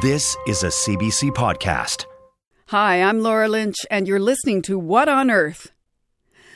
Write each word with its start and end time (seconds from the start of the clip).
This 0.00 0.34
is 0.46 0.62
a 0.62 0.68
CBC 0.68 1.32
podcast. 1.32 2.06
Hi, 2.68 3.02
I'm 3.02 3.20
Laura 3.20 3.48
Lynch, 3.48 3.76
and 3.90 4.08
you're 4.08 4.18
listening 4.18 4.62
to 4.62 4.78
What 4.78 5.10
on 5.10 5.30
Earth? 5.30 5.72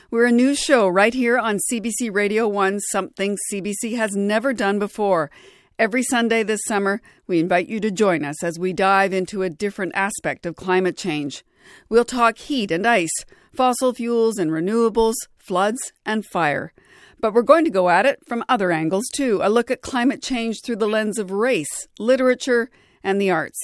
We're 0.09 0.25
a 0.25 0.31
new 0.31 0.55
show 0.55 0.87
right 0.87 1.13
here 1.13 1.37
on 1.37 1.59
CBC 1.69 2.11
Radio 2.11 2.47
1, 2.47 2.79
something 2.79 3.37
CBC 3.53 3.97
has 3.97 4.15
never 4.15 4.51
done 4.51 4.79
before. 4.79 5.29
Every 5.77 6.01
Sunday 6.01 6.41
this 6.41 6.61
summer, 6.65 7.03
we 7.27 7.39
invite 7.39 7.67
you 7.67 7.79
to 7.81 7.91
join 7.91 8.25
us 8.25 8.43
as 8.43 8.57
we 8.57 8.73
dive 8.73 9.13
into 9.13 9.43
a 9.43 9.49
different 9.51 9.91
aspect 9.93 10.47
of 10.47 10.55
climate 10.55 10.97
change. 10.97 11.45
We'll 11.87 12.03
talk 12.03 12.39
heat 12.39 12.71
and 12.71 12.87
ice, 12.87 13.13
fossil 13.53 13.93
fuels 13.93 14.39
and 14.39 14.49
renewables, 14.49 15.15
floods 15.37 15.91
and 16.03 16.25
fire. 16.25 16.73
But 17.19 17.35
we're 17.35 17.43
going 17.43 17.65
to 17.65 17.71
go 17.71 17.89
at 17.89 18.07
it 18.07 18.25
from 18.27 18.43
other 18.49 18.71
angles 18.71 19.05
too 19.13 19.39
a 19.43 19.49
look 19.49 19.69
at 19.69 19.83
climate 19.83 20.23
change 20.23 20.61
through 20.63 20.77
the 20.77 20.87
lens 20.87 21.19
of 21.19 21.29
race, 21.29 21.87
literature, 21.99 22.71
and 23.05 23.21
the 23.21 23.29
arts, 23.31 23.59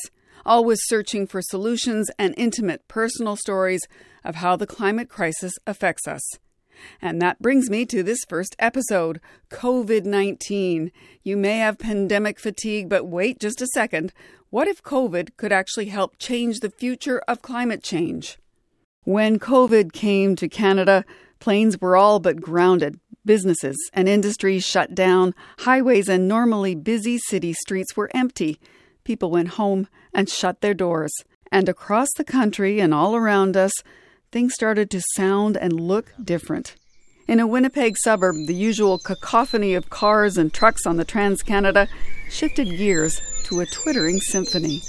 always 0.46 0.80
searching 0.84 1.28
for 1.28 1.42
solutions 1.42 2.10
and 2.18 2.34
intimate 2.38 2.88
personal 2.88 3.36
stories 3.36 3.82
of 4.24 4.36
how 4.36 4.56
the 4.56 4.68
climate 4.68 5.10
crisis 5.10 5.54
affects 5.66 6.08
us. 6.08 6.22
And 7.02 7.22
that 7.22 7.42
brings 7.42 7.70
me 7.70 7.86
to 7.88 8.02
this 8.04 8.24
first 8.28 8.56
episode 8.58 9.20
COVID 9.50 10.06
19. 10.06 10.92
You 11.24 11.38
may 11.38 11.58
have 11.58 11.78
pandemic 11.78 12.40
fatigue, 12.40 12.88
but 12.88 13.08
wait 13.08 13.40
just 13.40 13.62
a 13.62 13.68
second. 13.68 14.14
What 14.50 14.68
if 14.68 14.84
COVID 14.84 15.38
could 15.38 15.52
actually 15.52 15.88
help 15.88 16.18
change 16.18 16.60
the 16.60 16.70
future 16.70 17.20
of 17.28 17.42
climate 17.42 17.84
change? 17.84 18.38
When 19.04 19.40
COVID 19.40 19.92
came 19.92 20.36
to 20.36 20.48
Canada, 20.48 21.04
planes 21.40 21.80
were 21.82 21.98
all 21.98 22.20
but 22.20 22.42
grounded. 22.42 23.00
Businesses 23.26 23.78
and 23.94 24.08
industries 24.08 24.64
shut 24.66 24.96
down. 24.96 25.34
Highways 25.60 26.10
and 26.10 26.28
normally 26.28 26.76
busy 26.76 27.18
city 27.18 27.54
streets 27.54 27.96
were 27.96 28.10
empty 28.14 28.60
people 29.12 29.30
went 29.30 29.60
home 29.60 29.90
and 30.14 30.30
shut 30.30 30.62
their 30.62 30.74
doors. 30.74 31.12
And 31.52 31.68
across 31.68 32.08
the 32.16 32.24
country 32.24 32.80
and 32.80 32.94
all 32.94 33.14
around 33.14 33.58
us, 33.58 33.74
things 34.32 34.54
started 34.54 34.90
to 34.90 35.02
sound 35.18 35.58
and 35.58 35.74
look 35.74 36.14
different. 36.24 36.76
In 37.28 37.42
a 37.42 37.46
Winnipeg 37.46 37.98
suburb, 37.98 38.48
the 38.48 38.56
usual 38.56 38.98
cacophony 39.00 39.74
of 39.74 39.90
cars 39.90 40.38
and 40.38 40.54
trucks 40.54 40.86
on 40.86 40.96
the 40.96 41.04
Trans 41.04 41.42
Canada 41.42 41.90
shifted 42.30 42.70
gears 42.78 43.20
to 43.48 43.60
a 43.60 43.66
twittering 43.66 44.22
symphony. 44.22 44.80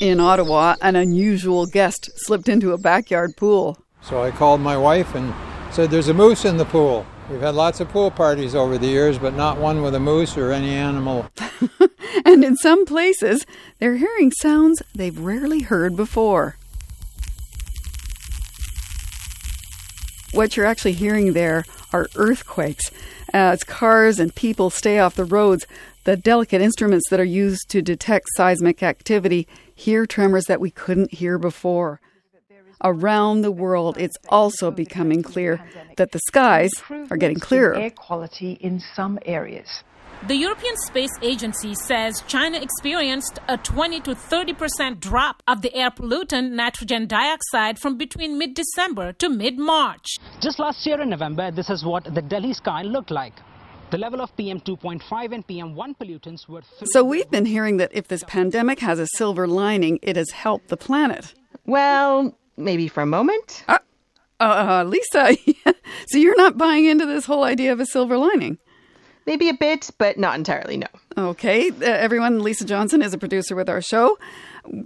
In 0.00 0.20
Ottawa, 0.20 0.76
an 0.80 0.94
unusual 0.94 1.66
guest 1.66 2.08
slipped 2.14 2.48
into 2.48 2.72
a 2.72 2.78
backyard 2.78 3.36
pool. 3.36 3.76
So 4.02 4.22
I 4.22 4.30
called 4.30 4.60
my 4.60 4.76
wife 4.76 5.16
and 5.16 5.34
said, 5.74 5.90
There's 5.90 6.06
a 6.06 6.14
moose 6.14 6.44
in 6.44 6.58
the 6.58 6.64
pool. 6.64 7.04
We've 7.28 7.40
had 7.40 7.56
lots 7.56 7.80
of 7.80 7.88
pool 7.88 8.12
parties 8.12 8.54
over 8.54 8.78
the 8.78 8.86
years, 8.86 9.18
but 9.18 9.34
not 9.34 9.58
one 9.58 9.82
with 9.82 9.96
a 9.96 10.00
moose 10.00 10.36
or 10.36 10.52
any 10.52 10.70
animal. 10.70 11.26
and 12.24 12.44
in 12.44 12.56
some 12.56 12.86
places, 12.86 13.44
they're 13.80 13.96
hearing 13.96 14.30
sounds 14.30 14.80
they've 14.94 15.18
rarely 15.18 15.62
heard 15.62 15.96
before. 15.96 16.56
What 20.32 20.56
you're 20.56 20.66
actually 20.66 20.92
hearing 20.92 21.32
there 21.32 21.64
are 21.92 22.06
earthquakes. 22.14 22.90
Uh, 23.34 23.54
as 23.54 23.64
cars 23.64 24.20
and 24.20 24.32
people 24.34 24.70
stay 24.70 25.00
off 25.00 25.16
the 25.16 25.24
roads, 25.24 25.66
the 26.04 26.16
delicate 26.16 26.60
instruments 26.60 27.08
that 27.10 27.18
are 27.18 27.24
used 27.24 27.68
to 27.70 27.82
detect 27.82 28.26
seismic 28.36 28.84
activity 28.84 29.48
hear 29.74 30.06
tremors 30.06 30.44
that 30.44 30.60
we 30.60 30.70
couldn't 30.70 31.12
hear 31.12 31.38
before. 31.38 32.00
Around 32.84 33.40
the 33.40 33.50
world, 33.50 33.96
it's 33.98 34.16
also 34.28 34.70
becoming 34.70 35.22
clear 35.22 35.60
that 35.96 36.12
the 36.12 36.20
skies 36.26 36.70
are 37.10 37.16
getting 37.16 37.40
clearer. 37.40 37.74
Air 37.74 37.90
quality 37.90 38.52
in 38.60 38.80
some 38.94 39.18
areas. 39.24 39.82
The 40.28 40.34
European 40.34 40.76
Space 40.86 41.12
Agency 41.22 41.74
says 41.74 42.22
China 42.26 42.58
experienced 42.58 43.38
a 43.48 43.56
20 43.58 44.00
to 44.00 44.14
30 44.14 44.54
percent 44.54 45.00
drop 45.00 45.42
of 45.46 45.62
the 45.62 45.74
air 45.74 45.90
pollutant 45.90 46.52
nitrogen 46.52 47.06
dioxide 47.06 47.78
from 47.78 47.96
between 47.96 48.38
mid 48.38 48.54
December 48.54 49.12
to 49.12 49.28
mid 49.28 49.58
March. 49.58 50.06
Just 50.40 50.58
last 50.58 50.86
year 50.86 51.00
in 51.00 51.10
November, 51.10 51.50
this 51.50 51.70
is 51.70 51.84
what 51.84 52.12
the 52.14 52.22
Delhi 52.22 52.54
sky 52.54 52.82
looked 52.82 53.10
like. 53.10 53.34
The 53.90 53.98
level 53.98 54.20
of 54.20 54.36
PM 54.36 54.60
2.5 54.60 55.32
and 55.32 55.46
PM 55.46 55.74
1 55.76 55.94
pollutants 55.94 56.48
were. 56.48 56.62
So 56.86 57.04
we've 57.04 57.30
been 57.30 57.46
hearing 57.46 57.76
that 57.76 57.90
if 57.94 58.08
this 58.08 58.24
pandemic 58.26 58.80
has 58.80 58.98
a 58.98 59.06
silver 59.06 59.46
lining, 59.46 60.00
it 60.02 60.16
has 60.16 60.30
helped 60.30 60.68
the 60.68 60.76
planet. 60.76 61.34
Well, 61.66 62.36
maybe 62.56 62.88
for 62.88 63.02
a 63.02 63.06
moment. 63.06 63.64
Uh, 63.68 63.78
uh, 64.40 64.84
Lisa, 64.86 65.36
so 66.08 66.18
you're 66.18 66.36
not 66.36 66.58
buying 66.58 66.84
into 66.84 67.06
this 67.06 67.24
whole 67.24 67.44
idea 67.44 67.72
of 67.72 67.80
a 67.80 67.86
silver 67.86 68.18
lining? 68.18 68.58
Maybe 69.26 69.48
a 69.48 69.54
bit, 69.54 69.90
but 69.98 70.18
not 70.18 70.36
entirely, 70.36 70.76
no. 70.76 70.86
Okay, 71.18 71.70
uh, 71.70 71.84
everyone, 71.84 72.42
Lisa 72.42 72.64
Johnson 72.64 73.02
is 73.02 73.12
a 73.12 73.18
producer 73.18 73.56
with 73.56 73.68
our 73.68 73.80
show. 73.80 74.18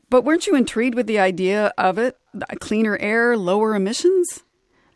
But 0.09 0.25
weren't 0.25 0.47
you 0.47 0.54
intrigued 0.54 0.94
with 0.94 1.06
the 1.06 1.19
idea 1.19 1.72
of 1.76 1.98
it? 1.98 2.16
Cleaner 2.60 2.97
air, 2.98 3.36
lower 3.36 3.75
emissions? 3.75 4.42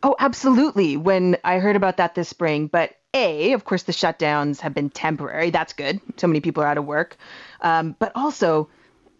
Oh, 0.02 0.14
absolutely. 0.18 0.96
When 0.96 1.36
I 1.44 1.58
heard 1.58 1.76
about 1.76 1.96
that 1.96 2.14
this 2.14 2.28
spring, 2.28 2.68
but 2.68 2.92
A, 3.14 3.52
of 3.52 3.64
course, 3.64 3.84
the 3.84 3.92
shutdowns 3.92 4.60
have 4.60 4.74
been 4.74 4.90
temporary. 4.90 5.50
That's 5.50 5.72
good. 5.72 6.00
So 6.16 6.26
many 6.26 6.40
people 6.40 6.62
are 6.62 6.66
out 6.66 6.78
of 6.78 6.84
work. 6.84 7.16
Um, 7.62 7.96
but 7.98 8.12
also, 8.14 8.68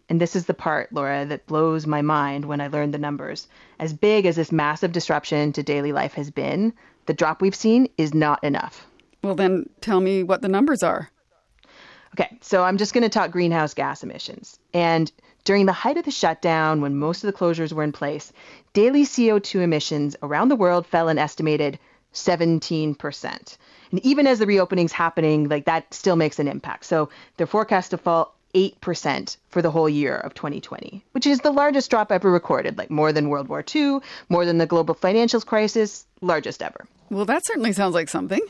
and 0.09 0.20
this 0.20 0.37
is 0.37 0.47
the 0.47 0.54
part, 0.54 0.92
Laura, 0.92 1.25
that 1.26 1.47
blows 1.47 1.87
my 1.87 2.03
mind 2.03 2.44
when 2.44 2.60
I 2.60 2.69
learned 2.69 2.92
the 2.92 2.98
numbers. 2.98 3.48
As 3.78 3.92
big 3.92 4.26
as 4.26 4.37
this 4.37 4.53
massive 4.53 4.92
disruption 4.92 5.53
to 5.53 5.62
daily 5.62 5.92
life 5.92 6.15
has 6.15 6.31
been, 6.31 6.72
the 7.06 7.15
drop 7.15 7.41
we've 7.41 7.54
seen 7.54 7.88
is 7.97 8.14
not 8.14 8.43
enough. 8.44 8.87
Well, 9.22 9.34
then 9.34 9.69
tell 9.81 10.00
me 10.00 10.22
what 10.22 10.43
the 10.43 10.48
numbers 10.48 10.82
are. 10.82 11.10
Okay, 12.14 12.38
so 12.43 12.62
I'm 12.62 12.76
just 12.76 12.93
going 12.93 13.03
to 13.03 13.09
talk 13.09 13.31
greenhouse 13.31 13.75
gas 13.75 14.03
emissions. 14.03 14.59
And 14.72 15.10
during 15.44 15.66
the 15.66 15.72
height 15.72 15.97
of 15.97 16.04
the 16.04 16.10
shutdown, 16.10 16.81
when 16.81 16.97
most 16.97 17.25
of 17.25 17.32
the 17.32 17.38
closures 17.38 17.72
were 17.72 17.82
in 17.82 17.93
place, 17.93 18.32
daily 18.72 19.04
CO2 19.04 19.62
emissions 19.62 20.16
around 20.22 20.48
the 20.48 20.56
world 20.56 20.87
fell 20.87 21.09
an 21.09 21.19
estimated 21.19 21.78
17%. 22.12 23.56
And 23.91 24.06
even 24.06 24.26
as 24.26 24.38
the 24.38 24.47
reopening's 24.47 24.93
happening, 24.93 25.48
like 25.48 25.64
that 25.64 25.93
still 25.93 26.16
makes 26.16 26.38
an 26.38 26.48
impact. 26.48 26.84
So 26.84 27.09
they're 27.37 27.47
forecast 27.47 27.91
to 27.91 27.98
fall 27.98 28.34
8% 28.54 29.37
for 29.48 29.60
the 29.60 29.70
whole 29.70 29.88
year 29.88 30.16
of 30.16 30.34
2020, 30.34 31.04
which 31.12 31.26
is 31.26 31.41
the 31.41 31.50
largest 31.50 31.91
drop 31.91 32.12
ever 32.12 32.31
recorded, 32.31 32.78
like 32.78 32.91
more 32.91 33.12
than 33.12 33.28
World 33.28 33.48
War 33.48 33.65
II, 33.75 33.98
more 34.28 34.44
than 34.44 34.59
the 34.59 34.66
global 34.66 34.94
financial 34.94 35.41
crisis, 35.41 36.06
largest 36.20 36.62
ever. 36.62 36.87
Well, 37.10 37.25
that 37.25 37.44
certainly 37.44 37.72
sounds 37.72 37.94
like 37.94 38.09
something. 38.09 38.41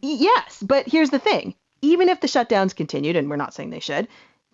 Yes, 0.00 0.62
but 0.62 0.86
here's 0.86 1.10
the 1.10 1.18
thing. 1.18 1.54
Even 1.80 2.08
if 2.08 2.20
the 2.20 2.28
shutdowns 2.28 2.76
continued, 2.76 3.16
and 3.16 3.28
we're 3.28 3.36
not 3.36 3.54
saying 3.54 3.70
they 3.70 3.80
should, 3.80 4.08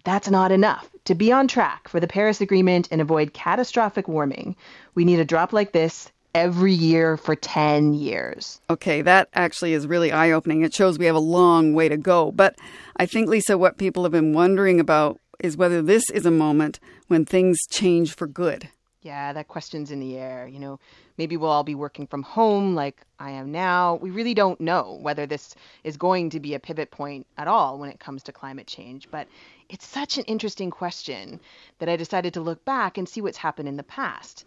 that's 0.04 0.30
not 0.30 0.52
enough. 0.52 0.88
To 1.04 1.14
be 1.14 1.32
on 1.32 1.48
track 1.48 1.88
for 1.88 2.00
the 2.00 2.06
Paris 2.06 2.40
Agreement 2.40 2.88
and 2.90 3.00
avoid 3.00 3.34
catastrophic 3.34 4.08
warming, 4.08 4.56
we 4.94 5.04
need 5.04 5.20
a 5.20 5.24
drop 5.24 5.52
like 5.52 5.72
this 5.72 6.10
every 6.34 6.72
year 6.72 7.16
for 7.16 7.34
10 7.34 7.94
years. 7.94 8.60
Okay, 8.70 9.02
that 9.02 9.28
actually 9.34 9.72
is 9.72 9.86
really 9.86 10.12
eye 10.12 10.30
opening. 10.30 10.62
It 10.62 10.74
shows 10.74 10.98
we 10.98 11.06
have 11.06 11.16
a 11.16 11.20
long 11.20 11.74
way 11.74 11.88
to 11.88 11.96
go. 11.96 12.32
But 12.32 12.56
I 12.96 13.06
think, 13.06 13.28
Lisa, 13.28 13.58
what 13.58 13.78
people 13.78 14.02
have 14.04 14.12
been 14.12 14.32
wondering 14.32 14.80
about 14.80 15.18
is 15.38 15.56
whether 15.56 15.82
this 15.82 16.08
is 16.10 16.26
a 16.26 16.30
moment 16.30 16.78
when 17.08 17.24
things 17.24 17.58
change 17.70 18.14
for 18.14 18.26
good. 18.26 18.68
Yeah, 19.02 19.32
that 19.32 19.48
question's 19.48 19.90
in 19.90 19.98
the 19.98 20.18
air. 20.18 20.46
You 20.46 20.58
know, 20.58 20.78
maybe 21.16 21.36
we'll 21.36 21.50
all 21.50 21.64
be 21.64 21.74
working 21.74 22.06
from 22.06 22.22
home 22.22 22.74
like 22.74 23.00
I 23.18 23.30
am 23.30 23.50
now. 23.50 23.94
We 23.96 24.10
really 24.10 24.34
don't 24.34 24.60
know 24.60 24.98
whether 25.00 25.26
this 25.26 25.54
is 25.84 25.96
going 25.96 26.30
to 26.30 26.40
be 26.40 26.52
a 26.52 26.60
pivot 26.60 26.90
point 26.90 27.26
at 27.38 27.48
all 27.48 27.78
when 27.78 27.88
it 27.88 27.98
comes 27.98 28.22
to 28.24 28.32
climate 28.32 28.66
change. 28.66 29.08
But 29.10 29.26
it's 29.70 29.86
such 29.86 30.18
an 30.18 30.24
interesting 30.24 30.70
question 30.70 31.40
that 31.78 31.88
I 31.88 31.96
decided 31.96 32.34
to 32.34 32.42
look 32.42 32.62
back 32.66 32.98
and 32.98 33.08
see 33.08 33.22
what's 33.22 33.38
happened 33.38 33.68
in 33.68 33.78
the 33.78 33.82
past. 33.82 34.44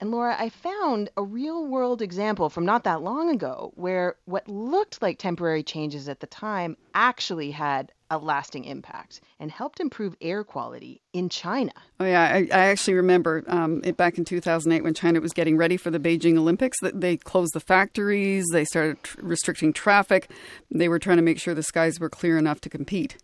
And 0.00 0.10
Laura, 0.10 0.36
I 0.38 0.48
found 0.48 1.08
a 1.16 1.22
real 1.22 1.66
world 1.66 2.02
example 2.02 2.50
from 2.50 2.66
not 2.66 2.84
that 2.84 3.02
long 3.02 3.30
ago 3.30 3.72
where 3.76 4.16
what 4.24 4.48
looked 4.48 5.00
like 5.00 5.18
temporary 5.18 5.62
changes 5.62 6.08
at 6.08 6.20
the 6.20 6.26
time 6.26 6.76
actually 6.94 7.52
had 7.52 7.92
a 8.10 8.18
lasting 8.18 8.64
impact 8.64 9.20
and 9.40 9.50
helped 9.50 9.80
improve 9.80 10.14
air 10.20 10.44
quality 10.44 11.00
in 11.12 11.28
China. 11.28 11.72
Oh, 11.98 12.04
yeah. 12.04 12.22
I, 12.22 12.48
I 12.52 12.66
actually 12.66 12.94
remember 12.94 13.44
um, 13.46 13.80
it 13.84 13.96
back 13.96 14.18
in 14.18 14.24
2008 14.24 14.82
when 14.82 14.94
China 14.94 15.20
was 15.20 15.32
getting 15.32 15.56
ready 15.56 15.76
for 15.76 15.90
the 15.90 16.00
Beijing 16.00 16.36
Olympics 16.36 16.78
they 16.82 17.16
closed 17.16 17.54
the 17.54 17.60
factories, 17.60 18.44
they 18.52 18.64
started 18.64 19.02
tr- 19.02 19.20
restricting 19.22 19.72
traffic, 19.72 20.30
they 20.70 20.88
were 20.88 20.98
trying 20.98 21.16
to 21.16 21.22
make 21.22 21.40
sure 21.40 21.54
the 21.54 21.62
skies 21.62 21.98
were 21.98 22.10
clear 22.10 22.36
enough 22.36 22.60
to 22.62 22.68
compete. 22.68 23.16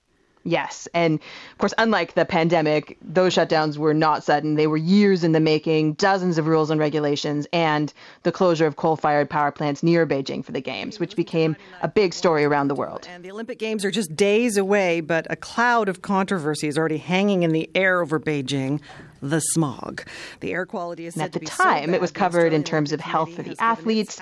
Yes. 0.44 0.88
And 0.94 1.20
of 1.52 1.58
course, 1.58 1.74
unlike 1.76 2.14
the 2.14 2.24
pandemic, 2.24 2.96
those 3.02 3.34
shutdowns 3.34 3.76
were 3.76 3.92
not 3.92 4.24
sudden. 4.24 4.54
They 4.54 4.66
were 4.66 4.78
years 4.78 5.22
in 5.22 5.32
the 5.32 5.40
making, 5.40 5.94
dozens 5.94 6.38
of 6.38 6.46
rules 6.46 6.70
and 6.70 6.80
regulations, 6.80 7.46
and 7.52 7.92
the 8.22 8.32
closure 8.32 8.66
of 8.66 8.76
coal 8.76 8.96
fired 8.96 9.28
power 9.28 9.50
plants 9.50 9.82
near 9.82 10.06
Beijing 10.06 10.42
for 10.42 10.52
the 10.52 10.60
Games, 10.60 10.98
which 10.98 11.14
became 11.14 11.56
a 11.82 11.88
big 11.88 12.14
story 12.14 12.44
around 12.44 12.68
the 12.68 12.74
world. 12.74 13.06
And 13.10 13.22
the 13.22 13.30
Olympic 13.30 13.58
Games 13.58 13.84
are 13.84 13.90
just 13.90 14.16
days 14.16 14.56
away, 14.56 15.00
but 15.00 15.26
a 15.28 15.36
cloud 15.36 15.88
of 15.90 16.00
controversy 16.00 16.68
is 16.68 16.78
already 16.78 16.98
hanging 16.98 17.42
in 17.42 17.52
the 17.52 17.68
air 17.74 18.00
over 18.00 18.18
Beijing 18.18 18.80
the 19.22 19.40
smog. 19.40 20.02
The 20.40 20.52
air 20.52 20.66
quality 20.66 21.06
is 21.06 21.14
and 21.14 21.22
at 21.22 21.32
the 21.32 21.40
time, 21.40 21.90
so 21.90 21.94
it 21.94 22.00
was 22.00 22.10
covered 22.10 22.52
in 22.52 22.64
terms 22.64 22.92
of 22.92 23.00
health 23.00 23.34
for 23.34 23.42
the 23.42 23.56
athletes, 23.58 24.20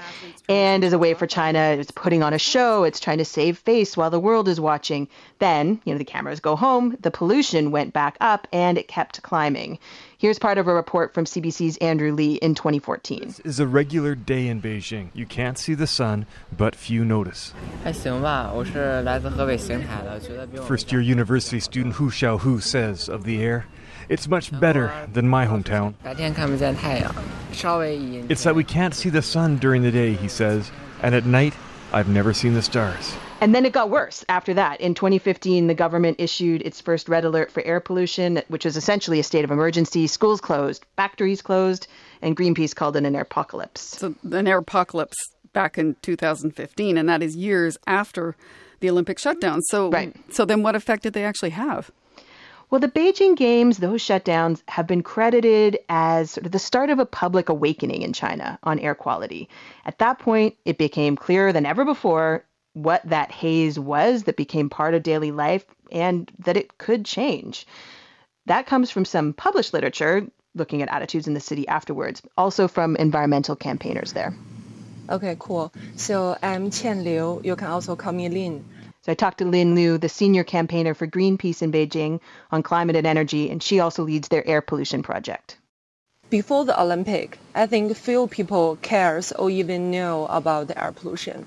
and 0.48 0.84
as 0.84 0.92
a 0.92 0.98
way 0.98 1.14
for 1.14 1.26
China, 1.26 1.76
it's 1.78 1.90
putting 1.90 2.22
on 2.22 2.32
a 2.32 2.38
show. 2.38 2.84
It's 2.84 3.00
trying 3.00 3.18
to 3.18 3.24
save 3.24 3.58
face 3.58 3.96
while 3.96 4.10
the 4.10 4.20
world 4.20 4.48
is 4.48 4.60
watching. 4.60 5.08
Then, 5.38 5.80
you 5.84 5.92
know, 5.92 5.98
the 5.98 6.04
cameras 6.04 6.40
go 6.40 6.56
home, 6.56 6.96
the 7.00 7.10
pollution 7.10 7.70
went 7.70 7.92
back 7.92 8.16
up, 8.20 8.46
and 8.52 8.78
it 8.78 8.88
kept 8.88 9.22
climbing. 9.22 9.78
Here's 10.18 10.38
part 10.40 10.58
of 10.58 10.66
a 10.66 10.74
report 10.74 11.14
from 11.14 11.26
CBC's 11.26 11.76
Andrew 11.76 12.12
Lee 12.12 12.34
in 12.34 12.56
2014. 12.56 13.20
This 13.20 13.38
is 13.40 13.60
a 13.60 13.68
regular 13.68 14.16
day 14.16 14.48
in 14.48 14.60
Beijing. 14.60 15.10
You 15.14 15.26
can't 15.26 15.56
see 15.56 15.74
the 15.74 15.86
sun, 15.86 16.26
but 16.56 16.74
few 16.74 17.04
notice. 17.04 17.52
First 20.66 20.90
year 20.90 21.00
university 21.00 21.60
student 21.60 21.94
Hu 21.94 22.10
Xiaohu 22.10 22.60
says 22.60 23.08
of 23.08 23.22
the 23.22 23.40
air, 23.40 23.66
it's 24.08 24.28
much 24.28 24.58
better 24.58 24.92
than 25.12 25.28
my 25.28 25.46
hometown. 25.46 25.94
It's 28.28 28.44
that 28.44 28.54
we 28.54 28.64
can't 28.64 28.94
see 28.94 29.08
the 29.08 29.22
sun 29.22 29.56
during 29.56 29.82
the 29.82 29.90
day, 29.90 30.14
he 30.14 30.28
says, 30.28 30.70
and 31.02 31.14
at 31.14 31.26
night, 31.26 31.54
I've 31.92 32.08
never 32.08 32.34
seen 32.34 32.54
the 32.54 32.62
stars. 32.62 33.14
And 33.40 33.54
then 33.54 33.64
it 33.64 33.72
got 33.72 33.88
worse 33.88 34.24
after 34.28 34.52
that. 34.54 34.80
In 34.80 34.94
2015, 34.94 35.68
the 35.68 35.74
government 35.74 36.16
issued 36.18 36.62
its 36.62 36.80
first 36.80 37.08
red 37.08 37.24
alert 37.24 37.50
for 37.50 37.64
air 37.64 37.80
pollution, 37.80 38.42
which 38.48 38.64
was 38.64 38.76
essentially 38.76 39.20
a 39.20 39.22
state 39.22 39.44
of 39.44 39.50
emergency. 39.50 40.06
Schools 40.06 40.40
closed, 40.40 40.84
factories 40.96 41.40
closed, 41.40 41.86
and 42.20 42.36
Greenpeace 42.36 42.74
called 42.74 42.96
it 42.96 43.04
an 43.04 43.14
air 43.14 43.22
apocalypse. 43.22 43.80
So, 43.80 44.14
an 44.32 44.48
air 44.48 44.58
apocalypse 44.58 45.16
back 45.52 45.78
in 45.78 45.96
2015, 46.02 46.98
and 46.98 47.08
that 47.08 47.22
is 47.22 47.36
years 47.36 47.78
after 47.86 48.36
the 48.80 48.90
Olympic 48.90 49.18
shutdown. 49.18 49.62
So, 49.62 49.90
right. 49.90 50.14
so 50.30 50.44
then 50.44 50.62
what 50.62 50.74
effect 50.74 51.04
did 51.04 51.12
they 51.12 51.24
actually 51.24 51.50
have? 51.50 51.90
Well, 52.70 52.80
the 52.80 52.88
Beijing 52.88 53.34
Games, 53.34 53.78
those 53.78 54.02
shutdowns 54.02 54.62
have 54.68 54.86
been 54.86 55.02
credited 55.02 55.78
as 55.88 56.32
sort 56.32 56.44
of 56.44 56.52
the 56.52 56.58
start 56.58 56.90
of 56.90 56.98
a 56.98 57.06
public 57.06 57.48
awakening 57.48 58.02
in 58.02 58.12
China 58.12 58.58
on 58.62 58.78
air 58.78 58.94
quality. 58.94 59.48
At 59.86 59.98
that 60.00 60.18
point, 60.18 60.56
it 60.66 60.76
became 60.76 61.16
clearer 61.16 61.50
than 61.50 61.64
ever 61.64 61.86
before 61.86 62.44
what 62.74 63.02
that 63.08 63.32
haze 63.32 63.78
was 63.78 64.24
that 64.24 64.36
became 64.36 64.68
part 64.68 64.92
of 64.92 65.02
daily 65.02 65.32
life 65.32 65.64
and 65.90 66.30
that 66.40 66.58
it 66.58 66.76
could 66.76 67.06
change. 67.06 67.66
That 68.44 68.66
comes 68.66 68.90
from 68.90 69.06
some 69.06 69.32
published 69.32 69.72
literature 69.72 70.26
looking 70.54 70.82
at 70.82 70.90
attitudes 70.90 71.26
in 71.26 71.34
the 71.34 71.40
city 71.40 71.66
afterwards, 71.68 72.20
also 72.36 72.68
from 72.68 72.96
environmental 72.96 73.56
campaigners 73.56 74.12
there. 74.12 74.34
Okay, 75.08 75.36
cool. 75.38 75.72
So 75.96 76.36
I'm 76.42 76.70
Qian 76.70 77.02
Liu. 77.02 77.40
You 77.42 77.56
can 77.56 77.68
also 77.68 77.96
call 77.96 78.12
me 78.12 78.28
Lin. 78.28 78.62
So 79.08 79.12
I 79.12 79.14
talked 79.14 79.38
to 79.38 79.46
Lin 79.46 79.74
Liu, 79.74 79.96
the 79.96 80.10
senior 80.10 80.44
campaigner 80.44 80.92
for 80.92 81.06
Greenpeace 81.06 81.62
in 81.62 81.72
Beijing 81.72 82.20
on 82.50 82.62
climate 82.62 82.94
and 82.94 83.06
energy, 83.06 83.48
and 83.48 83.62
she 83.62 83.80
also 83.80 84.02
leads 84.02 84.28
their 84.28 84.46
air 84.46 84.60
pollution 84.60 85.02
project. 85.02 85.56
Before 86.28 86.66
the 86.66 86.78
Olympic, 86.78 87.38
I 87.54 87.64
think 87.68 87.96
few 87.96 88.26
people 88.26 88.76
cares 88.82 89.32
or 89.32 89.48
even 89.48 89.90
know 89.90 90.26
about 90.26 90.68
the 90.68 90.78
air 90.78 90.92
pollution. 90.92 91.46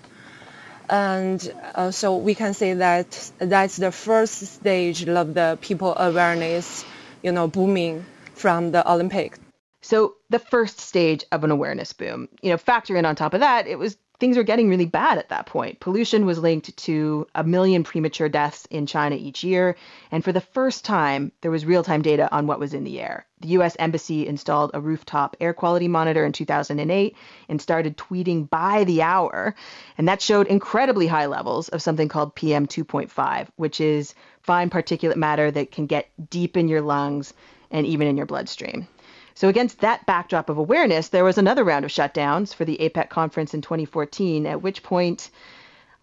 And 0.90 1.54
uh, 1.76 1.92
so 1.92 2.18
we 2.18 2.34
can 2.34 2.56
say 2.56 2.74
that 2.74 3.32
that's 3.38 3.78
the 3.78 3.92
first 3.92 4.40
stage 4.40 5.08
of 5.08 5.36
the 5.36 5.60
people 5.62 5.96
awareness, 5.96 6.84
you 7.22 7.32
know, 7.32 7.48
booming 7.48 8.04
from 8.34 8.72
the 8.72 8.92
Olympic. 8.92 9.38
So 9.84 10.16
the 10.32 10.40
first 10.40 10.80
stage 10.80 11.26
of 11.32 11.44
an 11.44 11.52
awareness 11.52 11.94
boom, 11.94 12.28
you 12.42 12.50
know, 12.50 12.58
factor 12.58 12.98
in 12.98 13.06
on 13.06 13.16
top 13.16 13.36
of 13.36 13.42
that, 13.42 13.68
it 13.68 13.78
was 13.78 13.98
things 14.22 14.38
were 14.38 14.44
getting 14.44 14.70
really 14.70 14.86
bad 14.86 15.18
at 15.18 15.30
that 15.30 15.48
point. 15.48 15.80
Pollution 15.80 16.28
was 16.28 16.38
linked 16.38 16.78
to 16.78 17.26
a 17.34 17.44
million 17.44 17.84
premature 17.84 18.30
deaths 18.30 18.68
in 18.70 18.86
China 18.86 19.16
each 19.16 19.44
year, 19.44 19.76
and 20.12 20.24
for 20.24 20.32
the 20.32 20.40
first 20.40 20.86
time, 20.86 21.32
there 21.42 21.50
was 21.50 21.66
real 21.66 21.84
time 21.84 22.04
data 22.04 22.32
on 22.32 22.46
what 22.46 22.60
was 22.60 22.76
in 22.76 22.84
the 22.84 23.02
air. 23.02 23.26
The 23.40 23.48
US 23.60 23.76
Embassy 23.80 24.28
installed 24.28 24.70
a 24.76 24.80
rooftop 24.80 25.36
air 25.42 25.56
quality 25.56 25.88
monitor 25.88 26.24
in 26.24 26.34
2008 26.34 27.18
and 27.50 27.60
started 27.60 27.98
tweeting 27.98 28.48
by 28.48 28.84
the 28.84 29.02
hour, 29.02 29.56
and 29.98 30.08
that 30.08 30.22
showed 30.22 30.46
incredibly 30.46 31.08
high 31.08 31.26
levels 31.26 31.70
of 31.70 31.82
something 31.82 32.08
called 32.08 32.36
PM 32.36 32.68
2.5, 32.68 33.48
which 33.56 33.82
is 33.82 34.14
fine 34.44 34.70
particulate 34.70 35.16
matter 35.16 35.50
that 35.50 35.72
can 35.72 35.88
get 35.88 36.12
deep 36.30 36.56
in 36.58 36.68
your 36.68 36.82
lungs 36.82 37.34
and 37.72 37.88
even 37.88 38.08
in 38.08 38.18
your 38.18 38.28
bloodstream. 38.28 38.88
So, 39.34 39.48
against 39.48 39.80
that 39.80 40.06
backdrop 40.06 40.50
of 40.50 40.58
awareness, 40.58 41.10
there 41.10 41.24
was 41.24 41.38
another 41.38 41.64
round 41.64 41.86
of 41.86 41.92
shutdowns 41.92 42.54
for 42.54 42.66
the 42.66 42.78
APEC 42.78 43.10
conference 43.10 43.54
in 43.54 43.62
2014, 43.62 44.46
at 44.46 44.62
which 44.62 44.84
point, 44.84 45.30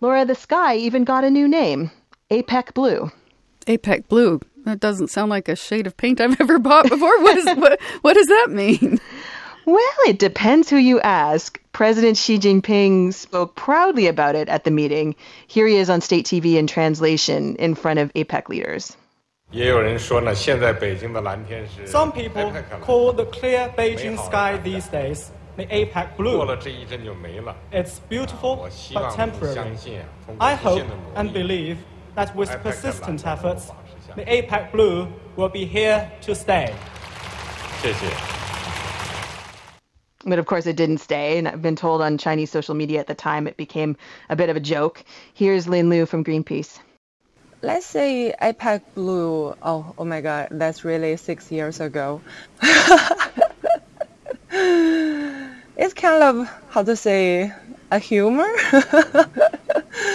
Laura, 0.00 0.24
the 0.24 0.34
sky 0.34 0.76
even 0.76 1.04
got 1.04 1.24
a 1.24 1.30
new 1.30 1.48
name 1.48 1.90
APEC 2.30 2.74
Blue. 2.74 3.10
APEC 3.66 4.08
Blue. 4.08 4.40
That 4.64 4.80
doesn't 4.80 5.08
sound 5.08 5.30
like 5.30 5.48
a 5.48 5.56
shade 5.56 5.86
of 5.86 5.96
paint 5.96 6.20
I've 6.20 6.40
ever 6.40 6.58
bought 6.58 6.88
before. 6.88 7.22
What, 7.22 7.36
is, 7.36 7.46
what, 7.56 7.80
what 8.02 8.14
does 8.14 8.26
that 8.26 8.48
mean? 8.50 8.98
Well, 9.68 9.96
it 10.06 10.18
depends 10.18 10.70
who 10.70 10.76
you 10.76 10.98
ask. 11.00 11.60
President 11.72 12.16
Xi 12.16 12.38
Jinping 12.38 13.12
spoke 13.12 13.54
proudly 13.54 14.06
about 14.06 14.34
it 14.34 14.48
at 14.48 14.64
the 14.64 14.70
meeting. 14.70 15.14
Here 15.46 15.66
he 15.66 15.76
is 15.76 15.90
on 15.90 16.00
state 16.00 16.24
TV 16.24 16.54
in 16.54 16.66
translation 16.66 17.54
in 17.56 17.74
front 17.74 17.98
of 17.98 18.10
APEC 18.14 18.48
leaders. 18.48 18.96
Some 19.50 19.62
people 22.12 22.52
call 22.82 23.14
the 23.14 23.24
clear 23.32 23.72
Beijing 23.78 24.22
sky 24.26 24.58
these 24.58 24.86
days 24.88 25.30
the 25.56 25.64
APEC 25.64 26.18
blue. 26.18 26.46
It's 27.72 28.00
beautiful 28.00 28.68
but 28.92 29.14
temporary. 29.14 29.74
I 30.38 30.54
hope 30.54 30.84
and 31.16 31.32
believe 31.32 31.78
that 32.14 32.36
with 32.36 32.50
persistent 32.62 33.26
efforts, 33.26 33.70
the 34.16 34.24
APEC 34.26 34.70
blue 34.70 35.10
will 35.36 35.48
be 35.48 35.64
here 35.64 36.12
to 36.20 36.34
stay. 36.34 36.74
But 40.26 40.38
of 40.38 40.44
course, 40.44 40.66
it 40.66 40.76
didn't 40.76 40.98
stay, 40.98 41.38
and 41.38 41.48
I've 41.48 41.62
been 41.62 41.76
told 41.76 42.02
on 42.02 42.18
Chinese 42.18 42.50
social 42.50 42.74
media 42.74 43.00
at 43.00 43.06
the 43.06 43.14
time 43.14 43.46
it 43.46 43.56
became 43.56 43.96
a 44.28 44.36
bit 44.36 44.50
of 44.50 44.56
a 44.56 44.60
joke. 44.60 45.02
Here's 45.32 45.66
Lin 45.66 45.88
Liu 45.88 46.04
from 46.04 46.22
Greenpeace 46.22 46.80
let's 47.62 47.86
say 47.86 48.34
APEC 48.40 48.82
Blue. 48.94 49.54
Oh, 49.62 49.94
oh 49.98 50.04
my 50.04 50.20
God, 50.20 50.48
that's 50.52 50.84
really 50.84 51.16
six 51.16 51.50
years 51.50 51.80
ago. 51.80 52.20
it's 54.50 55.94
kind 55.94 56.22
of 56.22 56.48
how 56.70 56.82
to 56.82 56.96
say 56.96 57.52
a 57.90 57.98
humor. 57.98 58.52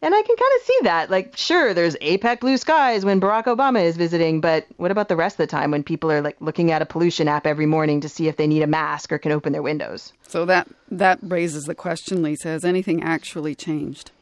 And 0.00 0.14
I 0.14 0.22
can 0.22 0.36
kind 0.36 0.52
of 0.56 0.62
see 0.62 0.78
that. 0.84 1.10
Like, 1.10 1.36
sure, 1.36 1.74
there's 1.74 1.96
APEC 1.96 2.38
blue 2.38 2.56
skies 2.56 3.04
when 3.04 3.20
Barack 3.20 3.46
Obama 3.46 3.82
is 3.82 3.96
visiting, 3.96 4.40
but 4.40 4.64
what 4.76 4.92
about 4.92 5.08
the 5.08 5.16
rest 5.16 5.34
of 5.34 5.38
the 5.38 5.48
time 5.48 5.72
when 5.72 5.82
people 5.82 6.12
are 6.12 6.22
like 6.22 6.36
looking 6.40 6.70
at 6.70 6.82
a 6.82 6.86
pollution 6.86 7.26
app 7.26 7.48
every 7.48 7.66
morning 7.66 8.00
to 8.02 8.08
see 8.08 8.28
if 8.28 8.36
they 8.36 8.46
need 8.46 8.62
a 8.62 8.68
mask 8.68 9.12
or 9.12 9.18
can 9.18 9.32
open 9.32 9.52
their 9.52 9.62
windows? 9.62 10.12
So 10.28 10.44
that 10.44 10.68
that 10.92 11.18
raises 11.22 11.64
the 11.64 11.74
question, 11.74 12.22
Lisa, 12.22 12.48
has 12.48 12.64
anything 12.64 13.02
actually 13.02 13.56
changed? 13.56 14.12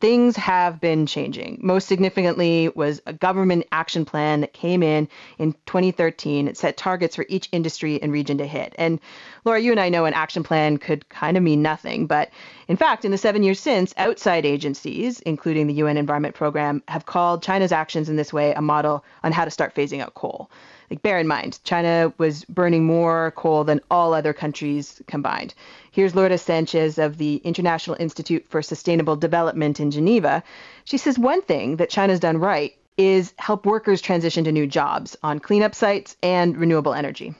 Things 0.00 0.36
have 0.36 0.80
been 0.80 1.06
changing. 1.06 1.58
Most 1.62 1.88
significantly 1.88 2.68
was 2.74 3.00
a 3.06 3.12
government 3.12 3.66
action 3.72 4.04
plan 4.04 4.40
that 4.42 4.52
came 4.52 4.82
in 4.82 5.08
in 5.38 5.52
2013. 5.66 6.48
It 6.48 6.56
set 6.56 6.76
targets 6.76 7.16
for 7.16 7.24
each 7.28 7.48
industry 7.52 8.02
and 8.02 8.12
region 8.12 8.38
to 8.38 8.46
hit. 8.46 8.74
And 8.76 9.00
Laura, 9.44 9.60
you 9.60 9.70
and 9.70 9.80
I 9.80 9.88
know 9.88 10.04
an 10.04 10.14
action 10.14 10.42
plan 10.42 10.78
could 10.78 11.08
kind 11.08 11.36
of 11.36 11.42
mean 11.42 11.62
nothing, 11.62 12.06
but 12.06 12.30
in 12.68 12.76
fact, 12.76 13.04
in 13.04 13.10
the 13.10 13.18
seven 13.18 13.42
years 13.42 13.60
since, 13.60 13.94
outside 13.96 14.44
agencies, 14.44 15.20
including 15.20 15.66
the 15.66 15.74
UN 15.74 15.96
Environment 15.96 16.34
Program, 16.34 16.82
have 16.88 17.06
called 17.06 17.42
China's 17.42 17.72
actions 17.72 18.08
in 18.08 18.16
this 18.16 18.32
way 18.32 18.52
a 18.52 18.62
model 18.62 19.04
on 19.22 19.32
how 19.32 19.44
to 19.44 19.50
start 19.50 19.74
phasing 19.74 20.00
out 20.00 20.14
coal. 20.14 20.50
Like, 20.90 21.02
bear 21.02 21.18
in 21.18 21.26
mind, 21.26 21.60
China 21.64 22.12
was 22.18 22.44
burning 22.44 22.84
more 22.84 23.32
coal 23.36 23.64
than 23.64 23.80
all 23.90 24.14
other 24.14 24.32
countries 24.32 25.00
combined. 25.06 25.54
Here's 25.90 26.14
Lourdes 26.14 26.42
Sanchez 26.42 26.98
of 26.98 27.18
the 27.18 27.36
International 27.36 27.96
Institute 27.98 28.46
for 28.48 28.62
Sustainable 28.62 29.16
Development 29.16 29.80
in 29.80 29.90
Geneva. 29.90 30.42
She 30.84 30.98
says 30.98 31.18
one 31.18 31.42
thing 31.42 31.76
that 31.76 31.90
China's 31.90 32.20
done 32.20 32.38
right 32.38 32.76
is 32.96 33.34
help 33.38 33.66
workers 33.66 34.00
transition 34.00 34.44
to 34.44 34.52
new 34.52 34.66
jobs 34.66 35.16
on 35.22 35.40
cleanup 35.40 35.74
sites 35.74 36.16
and 36.22 36.56
renewable 36.56 36.94
energy. 36.94 37.34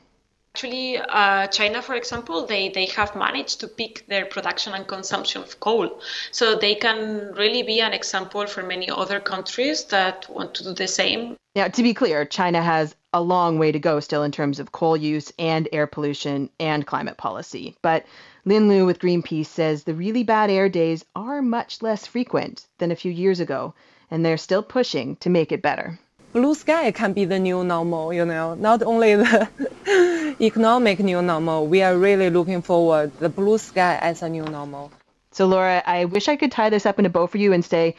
Actually, 0.56 0.98
uh, 0.98 1.48
China, 1.48 1.82
for 1.82 1.96
example, 1.96 2.46
they, 2.46 2.68
they 2.68 2.86
have 2.86 3.16
managed 3.16 3.58
to 3.58 3.66
peak 3.66 4.04
their 4.06 4.24
production 4.24 4.72
and 4.72 4.86
consumption 4.86 5.42
of 5.42 5.58
coal. 5.58 6.00
So 6.30 6.54
they 6.54 6.76
can 6.76 7.32
really 7.34 7.64
be 7.64 7.80
an 7.80 7.92
example 7.92 8.46
for 8.46 8.62
many 8.62 8.88
other 8.88 9.18
countries 9.18 9.86
that 9.86 10.30
want 10.30 10.54
to 10.54 10.62
do 10.62 10.72
the 10.72 10.86
same. 10.86 11.36
Now, 11.56 11.66
to 11.66 11.82
be 11.82 11.92
clear, 11.92 12.24
China 12.24 12.62
has 12.62 12.94
a 13.12 13.20
long 13.20 13.58
way 13.58 13.72
to 13.72 13.80
go 13.80 13.98
still 13.98 14.22
in 14.22 14.30
terms 14.30 14.60
of 14.60 14.70
coal 14.70 14.96
use 14.96 15.32
and 15.40 15.68
air 15.72 15.88
pollution 15.88 16.48
and 16.60 16.86
climate 16.86 17.16
policy. 17.16 17.74
But 17.82 18.06
Lin 18.44 18.68
Liu 18.68 18.86
with 18.86 19.00
Greenpeace 19.00 19.46
says 19.46 19.82
the 19.82 19.94
really 19.94 20.22
bad 20.22 20.50
air 20.50 20.68
days 20.68 21.04
are 21.16 21.42
much 21.42 21.82
less 21.82 22.06
frequent 22.06 22.66
than 22.78 22.92
a 22.92 22.96
few 22.96 23.10
years 23.10 23.40
ago. 23.40 23.74
and 24.10 24.24
they're 24.24 24.36
still 24.36 24.62
pushing 24.62 25.16
to 25.16 25.28
make 25.30 25.50
it 25.50 25.62
better. 25.62 25.98
Blue 26.32 26.54
sky 26.54 26.92
can 26.92 27.12
be 27.12 27.24
the 27.24 27.38
new 27.38 27.64
normal, 27.64 28.12
you 28.12 28.24
know, 28.24 28.54
not 28.54 28.82
only 28.82 29.16
the 29.16 29.48
economic 30.40 30.98
new 30.98 31.22
normal, 31.22 31.66
we 31.66 31.82
are 31.82 31.96
really 31.96 32.30
looking 32.30 32.62
forward 32.62 33.12
the 33.18 33.28
blue 33.28 33.58
sky 33.58 33.98
as 34.00 34.22
a 34.22 34.28
new 34.28 34.44
normal. 34.44 34.92
So, 35.30 35.46
Laura, 35.46 35.82
I 35.84 36.04
wish 36.04 36.28
I 36.28 36.36
could 36.36 36.52
tie 36.52 36.70
this 36.70 36.86
up 36.86 36.98
in 36.98 37.06
a 37.06 37.10
bow 37.10 37.26
for 37.26 37.38
you 37.38 37.52
and 37.52 37.64
say, 37.64 37.96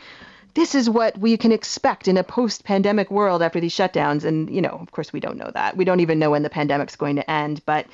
this 0.53 0.73
is 0.73 0.89
what 0.89 1.17
we 1.17 1.35
can 1.35 1.51
expect 1.51 2.07
in 2.07 2.17
a 2.17 2.23
post 2.23 2.63
pandemic 2.63 3.11
world 3.11 3.41
after 3.41 3.59
these 3.59 3.75
shutdowns. 3.75 4.23
And, 4.23 4.49
you 4.49 4.61
know, 4.61 4.79
of 4.81 4.91
course, 4.91 5.11
we 5.11 5.19
don't 5.19 5.37
know 5.37 5.51
that. 5.53 5.75
We 5.75 5.83
don't 5.83 5.99
even 5.99 6.17
know 6.17 6.31
when 6.31 6.43
the 6.43 6.49
pandemic's 6.49 6.95
going 6.95 7.17
to 7.17 7.29
end. 7.29 7.61
But 7.65 7.87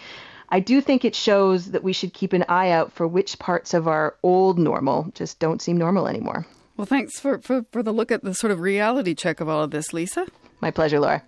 I 0.50 0.60
do 0.60 0.80
think 0.80 1.04
it 1.04 1.16
shows 1.16 1.72
that 1.72 1.84
we 1.84 1.92
should 1.92 2.14
keep 2.14 2.34
an 2.34 2.46
eye 2.48 2.70
out 2.70 2.92
for 2.92 3.08
which 3.08 3.40
parts 3.40 3.74
of 3.74 3.88
our 3.88 4.16
old 4.22 4.60
normal 4.60 5.12
just 5.16 5.40
don't 5.40 5.62
seem 5.62 5.78
normal 5.78 6.08
anymore. 6.08 6.46
Well, 6.78 6.86
thanks 6.86 7.20
for, 7.20 7.40
for, 7.40 7.66
for 7.72 7.82
the 7.82 7.92
look 7.92 8.12
at 8.12 8.24
the 8.24 8.36
sort 8.36 8.52
of 8.52 8.60
reality 8.60 9.16
check 9.16 9.40
of 9.40 9.50
all 9.50 9.64
of 9.64 9.72
this, 9.72 9.92
Lisa. 9.92 10.28
My 10.62 10.70
pleasure, 10.70 11.00
Laura. 11.00 11.24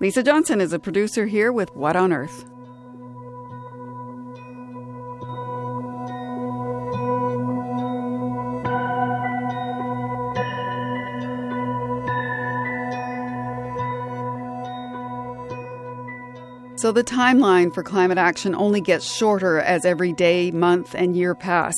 Lisa 0.00 0.22
Johnson 0.22 0.62
is 0.62 0.72
a 0.72 0.78
producer 0.78 1.26
here 1.26 1.52
with 1.52 1.76
What 1.76 1.94
on 1.94 2.10
Earth. 2.10 2.46
So 16.76 16.92
the 16.92 17.04
timeline 17.04 17.74
for 17.74 17.82
climate 17.82 18.16
action 18.16 18.54
only 18.54 18.80
gets 18.80 19.04
shorter 19.04 19.60
as 19.60 19.84
every 19.84 20.14
day, 20.14 20.50
month, 20.50 20.94
and 20.94 21.14
year 21.14 21.34
pass. 21.34 21.74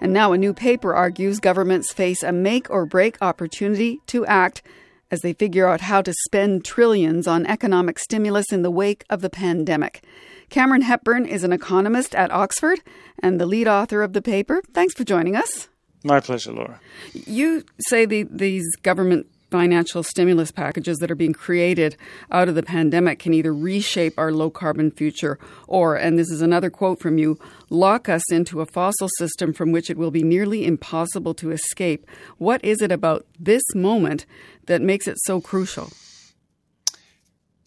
And 0.00 0.14
now 0.14 0.32
a 0.32 0.38
new 0.38 0.54
paper 0.54 0.94
argues 0.94 1.38
governments 1.38 1.92
face 1.92 2.22
a 2.22 2.32
make 2.32 2.70
or 2.70 2.86
break 2.86 3.18
opportunity 3.20 4.00
to 4.06 4.24
act 4.24 4.62
as 5.10 5.20
they 5.20 5.32
figure 5.32 5.68
out 5.68 5.82
how 5.82 6.02
to 6.02 6.12
spend 6.24 6.64
trillions 6.64 7.26
on 7.26 7.46
economic 7.46 7.98
stimulus 7.98 8.52
in 8.52 8.62
the 8.62 8.70
wake 8.70 9.04
of 9.10 9.20
the 9.20 9.30
pandemic. 9.30 10.04
Cameron 10.50 10.82
Hepburn 10.82 11.26
is 11.26 11.44
an 11.44 11.52
economist 11.52 12.14
at 12.14 12.30
Oxford 12.30 12.80
and 13.18 13.40
the 13.40 13.46
lead 13.46 13.68
author 13.68 14.02
of 14.02 14.12
the 14.12 14.22
paper. 14.22 14.62
Thanks 14.72 14.94
for 14.94 15.04
joining 15.04 15.36
us. 15.36 15.68
My 16.04 16.20
pleasure, 16.20 16.52
Laura. 16.52 16.80
You 17.12 17.64
say 17.88 18.06
the, 18.06 18.24
these 18.30 18.66
government 18.82 19.26
financial 19.50 20.02
stimulus 20.02 20.50
packages 20.50 20.98
that 20.98 21.10
are 21.10 21.16
being 21.16 21.32
created 21.32 21.96
out 22.30 22.48
of 22.48 22.54
the 22.54 22.62
pandemic 22.62 23.18
can 23.18 23.34
either 23.34 23.52
reshape 23.52 24.18
our 24.18 24.32
low 24.32 24.50
carbon 24.50 24.90
future 24.90 25.38
or, 25.66 25.96
and 25.96 26.18
this 26.18 26.30
is 26.30 26.42
another 26.42 26.70
quote 26.70 27.00
from 27.00 27.18
you, 27.18 27.38
lock 27.70 28.08
us 28.08 28.30
into 28.30 28.60
a 28.60 28.66
fossil 28.66 29.08
system 29.18 29.52
from 29.52 29.72
which 29.72 29.90
it 29.90 29.96
will 29.96 30.10
be 30.10 30.22
nearly 30.22 30.66
impossible 30.66 31.34
to 31.34 31.50
escape. 31.50 32.06
What 32.36 32.64
is 32.64 32.80
it 32.82 32.92
about 32.92 33.26
this 33.38 33.62
moment 33.74 34.26
that 34.66 34.82
makes 34.82 35.06
it 35.06 35.16
so 35.24 35.40
crucial? 35.40 35.90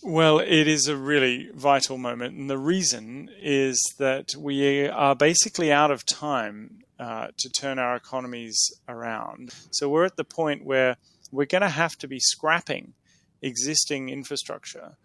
Well, 0.04 0.40
it 0.40 0.68
is 0.68 0.88
a 0.88 0.98
really 0.98 1.52
vital 1.54 2.00
moment, 2.00 2.36
and 2.36 2.50
the 2.50 2.58
reason 2.58 3.30
is 3.40 3.80
that 4.00 4.30
we 4.36 4.88
are 4.88 5.16
basically 5.16 5.72
out 5.72 5.92
of 5.92 6.08
time 6.08 6.82
uh, 7.00 7.28
to 7.38 7.50
turn 7.50 7.78
our 7.78 7.96
economies 7.96 8.58
around. 8.88 9.54
So 9.72 9.90
we're 9.90 10.06
at 10.06 10.18
the 10.18 10.24
point 10.24 10.66
where 10.66 10.98
we're 11.32 11.46
going 11.46 11.62
to 11.62 11.70
have 11.70 11.98
to 11.98 12.08
be 12.08 12.20
scrapping 12.20 12.94
existing 13.42 14.10
infrastructure 14.10 14.98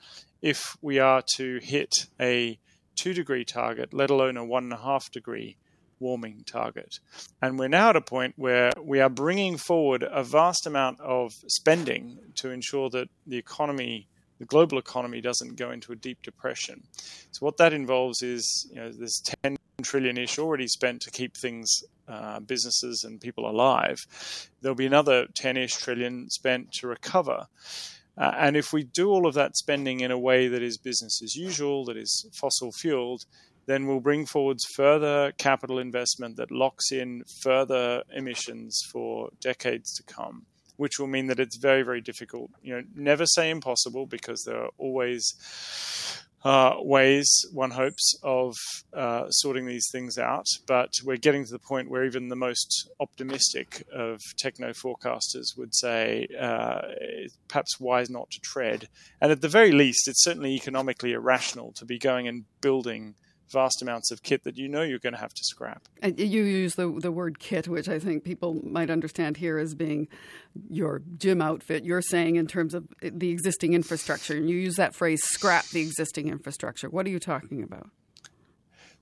if 0.42 0.76
we 0.83 0.99
are 0.99 1.23
to 1.37 1.59
hit 1.62 1.92
a 2.21 2.59
two 2.97 3.14
degree 3.14 3.45
target, 3.45 3.92
let 3.92 4.11
alone 4.11 4.37
a 4.37 4.45
one 4.45 4.64
and 4.64 4.73
a 4.73 4.78
half 4.78 5.11
degree 5.11 5.56
warming 5.99 6.45
target. 6.47 6.99
And 7.40 7.59
we're 7.59 7.68
now 7.68 7.90
at 7.90 7.97
a 7.97 8.00
point 8.00 8.35
where 8.37 8.73
we 8.83 9.00
are 9.00 9.09
bringing 9.09 9.56
forward 9.56 10.02
a 10.02 10.23
vast 10.23 10.66
amount 10.66 11.00
of 11.00 11.33
spending 11.49 12.18
to 12.37 12.50
ensure 12.50 12.90
that 12.90 13.09
the 13.26 13.38
economy, 13.38 14.09
the 14.38 14.45
global 14.45 14.78
economy, 14.78 15.21
doesn't 15.21 15.56
go 15.56 15.71
into 15.71 15.92
a 15.92 15.97
deep 15.97 16.23
depression. 16.23 16.83
So 17.30 17.47
what 17.47 17.56
that 17.56 17.73
involves 17.73 18.23
is, 18.23 18.68
you 18.71 18.76
know, 18.76 18.90
there's 18.92 19.23
10 19.42 19.56
trillion 19.83 20.18
ish 20.18 20.38
already 20.38 20.68
spent 20.68 21.00
to 21.02 21.11
keep 21.11 21.37
things, 21.37 21.83
uh, 22.09 22.41
businesses 22.41 23.05
and 23.05 23.21
people 23.21 23.49
alive. 23.49 24.07
There'll 24.61 24.77
be 24.77 24.87
another 24.87 25.27
10 25.35 25.57
ish 25.57 25.75
trillion 25.75 26.31
spent 26.31 26.73
to 26.75 26.87
recover. 26.87 27.47
Uh, 28.19 28.33
and 28.39 28.57
if 28.57 28.73
we 28.73 28.83
do 28.83 29.11
all 29.11 29.27
of 29.27 29.35
that 29.35 29.57
spending 29.57 30.01
in 30.01 30.11
a 30.11 30.19
way 30.19 30.49
that 30.49 30.63
is 30.63 30.79
business 30.79 31.21
as 31.23 31.37
usual, 31.37 31.85
that 31.85 31.97
is 31.97 32.27
fossil 32.33 32.73
fueled, 32.73 33.25
then 33.67 33.87
we'll 33.87 34.01
bring 34.01 34.25
forwards 34.25 34.65
further 34.65 35.33
capital 35.39 35.79
investment 35.79 36.37
that 36.37 36.51
locks 36.51 36.93
in 36.93 37.25
further 37.43 38.03
emissions 38.15 38.81
for 38.91 39.29
decades 39.41 39.93
to 39.95 40.03
come, 40.05 40.47
which 40.77 40.99
will 40.99 41.09
mean 41.09 41.27
that 41.27 41.41
it's 41.41 41.57
very, 41.57 41.83
very 41.83 42.01
difficult. 42.01 42.51
You 42.63 42.77
know, 42.77 42.83
never 42.95 43.27
say 43.27 43.51
impossible 43.51 44.07
because 44.07 44.45
there 44.45 44.63
are 44.63 44.71
always 44.79 45.35
uh, 46.47 46.76
ways, 46.79 47.45
one 47.53 47.73
hopes, 47.73 48.15
of 48.23 48.55
uh, 48.93 49.29
sorting 49.31 49.67
these 49.67 49.88
things 49.91 50.17
out. 50.17 50.47
But 50.69 50.91
we're 51.03 51.17
getting 51.17 51.45
to 51.45 51.50
the 51.50 51.59
point 51.59 51.91
where 51.91 52.05
even 52.05 52.29
the 52.29 52.37
most 52.37 52.88
optimistic 53.00 53.83
of 53.93 54.21
techno 54.37 54.71
forecasters 54.71 55.59
would 55.59 55.75
say 55.75 56.29
uh, 56.38 56.83
perhaps 57.49 57.81
wise 57.81 58.11
not 58.11 58.31
to 58.31 58.41
tread. 58.41 58.88
And 59.21 59.33
at 59.33 59.41
the 59.41 59.49
very 59.49 59.73
least, 59.73 60.07
it's 60.07 60.23
certainly 60.23 60.55
economically 60.55 61.15
irrational 61.15 61.73
to 61.73 61.85
be 61.85 61.99
going 61.99 62.29
and 62.29 62.45
building 62.61 63.17
vast 63.50 63.83
amounts 63.83 64.11
of 64.11 64.23
kit 64.23 64.45
that 64.45 64.57
you 64.57 64.69
know 64.69 64.83
you're 64.83 64.99
going 64.99 65.12
to 65.12 65.21
have 65.21 65.35
to 65.35 65.45
scrap. 65.45 65.88
And 66.03 66.19
you 66.19 66.43
use 66.43 66.75
the 66.75 66.91
the 66.91 67.12
word 67.12 67.38
kit, 67.38 67.69
which 67.69 67.88
I 67.88 67.99
think 67.99 68.25
people 68.25 68.61
might 68.65 68.91
understand 68.91 69.37
here 69.37 69.59
as 69.59 69.75
being 69.75 70.09
your 70.69 71.03
gym 71.17 71.41
outfit. 71.43 71.85
You're 71.85 72.03
saying 72.03 72.37
in 72.37 72.47
terms 72.47 72.75
of 72.75 72.87
the 73.00 73.31
existing 73.31 73.75
infrastructure, 73.75 74.37
and 74.37 74.49
you 74.49 74.57
use 74.57 74.76
that 74.76 74.95
phrase 74.95 75.23
"scrap 75.23 75.67
the 75.67 75.81
existing 75.81 76.29
infrastructure." 76.29 76.88
What 76.88 77.07
are 77.07 77.11
you 77.11 77.21
talking 77.21 77.62
about? 77.62 77.91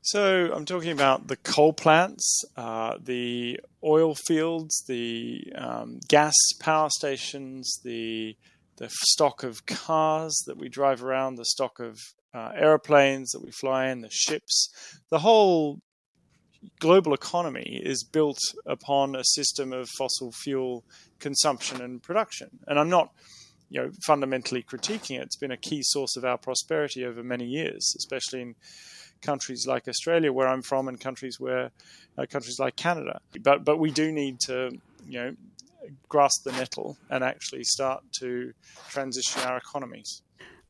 So 0.06 0.52
I'm 0.52 0.66
talking 0.66 0.90
about 0.90 1.28
the 1.28 1.36
coal 1.36 1.72
plants, 1.72 2.44
uh, 2.58 2.98
the 3.02 3.58
oil 3.82 4.14
fields, 4.14 4.84
the 4.86 5.50
um, 5.56 5.98
gas 6.08 6.34
power 6.60 6.90
stations, 6.90 7.80
the 7.82 8.36
the 8.76 8.90
stock 8.90 9.44
of 9.44 9.64
cars 9.66 10.36
that 10.46 10.58
we 10.58 10.68
drive 10.68 11.02
around, 11.02 11.36
the 11.36 11.44
stock 11.44 11.80
of 11.80 11.98
uh, 12.34 12.50
airplanes 12.54 13.30
that 13.30 13.42
we 13.42 13.50
fly 13.50 13.88
in, 13.88 14.00
the 14.00 14.10
ships, 14.10 14.68
the 15.10 15.20
whole 15.20 15.80
global 16.80 17.14
economy 17.14 17.80
is 17.82 18.04
built 18.04 18.38
upon 18.66 19.14
a 19.14 19.24
system 19.24 19.72
of 19.72 19.88
fossil 19.98 20.32
fuel 20.32 20.84
consumption 21.18 21.80
and 21.80 22.02
production. 22.02 22.48
And 22.66 22.78
I'm 22.78 22.88
not, 22.88 23.10
you 23.70 23.82
know, 23.82 23.90
fundamentally 24.02 24.62
critiquing 24.62 25.18
it. 25.18 25.22
It's 25.22 25.36
been 25.36 25.50
a 25.50 25.56
key 25.56 25.80
source 25.82 26.16
of 26.16 26.24
our 26.24 26.38
prosperity 26.38 27.04
over 27.04 27.22
many 27.22 27.44
years, 27.44 27.94
especially 27.98 28.42
in 28.42 28.54
countries 29.22 29.66
like 29.66 29.88
Australia, 29.88 30.32
where 30.32 30.48
I'm 30.48 30.62
from, 30.62 30.88
and 30.88 31.00
countries 31.00 31.38
where 31.38 31.70
uh, 32.18 32.26
countries 32.26 32.58
like 32.58 32.76
Canada. 32.76 33.20
But 33.42 33.64
but 33.64 33.78
we 33.78 33.90
do 33.90 34.12
need 34.12 34.40
to, 34.46 34.70
you 35.06 35.18
know, 35.20 35.36
grasp 36.08 36.44
the 36.44 36.52
nettle 36.52 36.96
and 37.10 37.22
actually 37.22 37.64
start 37.64 38.02
to 38.20 38.52
transition 38.88 39.42
our 39.42 39.56
economies. 39.56 40.22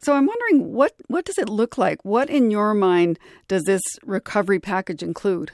So 0.04 0.12
I'm 0.12 0.26
wondering 0.26 0.74
what 0.74 0.92
what 1.06 1.24
does 1.24 1.38
it 1.38 1.48
look 1.48 1.78
like? 1.78 2.04
What 2.04 2.28
in 2.28 2.50
your 2.50 2.74
mind 2.74 3.18
does 3.48 3.64
this 3.64 3.80
recovery 4.04 4.60
package 4.60 5.02
include? 5.02 5.52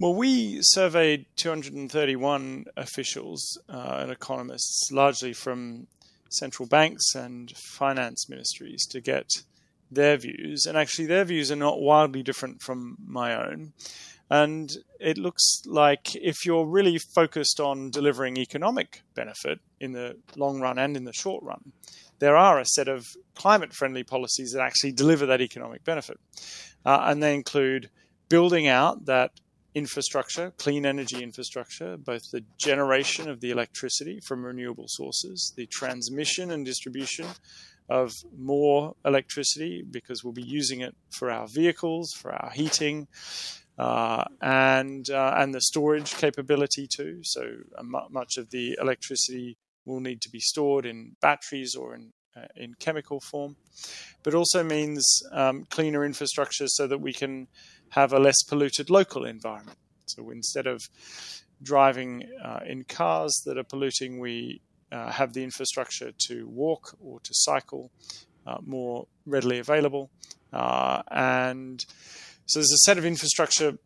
Well, 0.00 0.14
we 0.14 0.60
surveyed 0.62 1.26
231 1.36 2.64
officials 2.76 3.58
uh, 3.68 3.98
and 4.00 4.10
economists, 4.10 4.88
largely 4.90 5.34
from 5.34 5.88
central 6.30 6.66
banks 6.66 7.14
and 7.14 7.52
finance 7.76 8.30
ministries, 8.30 8.86
to 8.86 9.00
get 9.02 9.28
their 9.90 10.16
views. 10.16 10.64
And 10.66 10.78
actually, 10.78 11.06
their 11.06 11.26
views 11.26 11.52
are 11.52 11.56
not 11.56 11.82
wildly 11.82 12.22
different 12.22 12.62
from 12.62 12.96
my 13.06 13.36
own. 13.46 13.74
And 14.30 14.72
it 14.98 15.18
looks 15.18 15.60
like 15.66 16.16
if 16.16 16.46
you're 16.46 16.66
really 16.66 16.98
focused 17.14 17.60
on 17.60 17.90
delivering 17.90 18.38
economic 18.38 19.02
benefit 19.14 19.60
in 19.80 19.92
the 19.92 20.16
long 20.34 20.60
run 20.60 20.78
and 20.78 20.96
in 20.96 21.04
the 21.04 21.12
short 21.12 21.44
run, 21.44 21.72
there 22.24 22.38
are 22.38 22.58
a 22.58 22.64
set 22.64 22.88
of 22.88 23.14
climate 23.34 23.74
friendly 23.74 24.02
policies 24.02 24.52
that 24.52 24.62
actually 24.62 24.92
deliver 24.92 25.26
that 25.26 25.42
economic 25.42 25.84
benefit. 25.84 26.18
Uh, 26.86 27.00
and 27.04 27.22
they 27.22 27.34
include 27.34 27.90
building 28.30 28.66
out 28.66 29.04
that 29.04 29.30
infrastructure, 29.74 30.50
clean 30.56 30.86
energy 30.86 31.22
infrastructure, 31.22 31.98
both 31.98 32.30
the 32.30 32.42
generation 32.56 33.28
of 33.28 33.40
the 33.40 33.50
electricity 33.50 34.20
from 34.20 34.42
renewable 34.42 34.86
sources, 34.88 35.52
the 35.54 35.66
transmission 35.66 36.50
and 36.50 36.64
distribution 36.64 37.26
of 37.90 38.10
more 38.38 38.94
electricity 39.04 39.84
because 39.88 40.24
we'll 40.24 40.32
be 40.32 40.42
using 40.42 40.80
it 40.80 40.96
for 41.10 41.30
our 41.30 41.46
vehicles, 41.46 42.14
for 42.14 42.32
our 42.32 42.50
heating, 42.50 43.06
uh, 43.78 44.24
and 44.40 45.10
uh, 45.10 45.34
and 45.36 45.52
the 45.52 45.60
storage 45.60 46.14
capability 46.14 46.86
too. 46.86 47.20
So 47.22 47.42
uh, 47.76 47.82
much 47.82 48.38
of 48.38 48.48
the 48.48 48.78
electricity 48.80 49.58
will 49.84 50.00
need 50.00 50.20
to 50.22 50.30
be 50.30 50.40
stored 50.40 50.86
in 50.86 51.16
batteries 51.20 51.74
or 51.74 51.94
in 51.94 52.12
uh, 52.36 52.46
in 52.56 52.74
chemical 52.80 53.20
form, 53.20 53.54
but 54.24 54.34
also 54.34 54.64
means 54.64 55.22
um, 55.30 55.64
cleaner 55.70 56.04
infrastructure 56.04 56.66
so 56.66 56.86
that 56.86 57.00
we 57.00 57.12
can 57.12 57.46
have 57.90 58.12
a 58.12 58.18
less 58.18 58.42
polluted 58.42 58.90
local 58.90 59.24
environment. 59.24 59.78
So 60.06 60.30
instead 60.30 60.66
of 60.66 60.80
driving 61.62 62.24
uh, 62.44 62.60
in 62.66 62.82
cars 62.84 63.40
that 63.46 63.56
are 63.56 63.62
polluting, 63.62 64.18
we 64.18 64.62
uh, 64.90 65.12
have 65.12 65.32
the 65.32 65.44
infrastructure 65.44 66.10
to 66.26 66.48
walk 66.48 66.96
or 67.00 67.20
to 67.20 67.30
cycle 67.32 67.92
uh, 68.46 68.58
more 68.66 69.06
readily 69.26 69.60
available. 69.60 70.10
Uh, 70.52 71.02
and 71.12 71.84
so 72.46 72.58
there's 72.58 72.72
a 72.72 72.84
set 72.84 72.98
of 72.98 73.04
infrastructure 73.04 73.78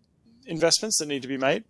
investments 0.47 0.99
that 0.99 1.07
need 1.07 1.23
to 1.23 1.29
be 1.29 1.37
made 1.37 1.65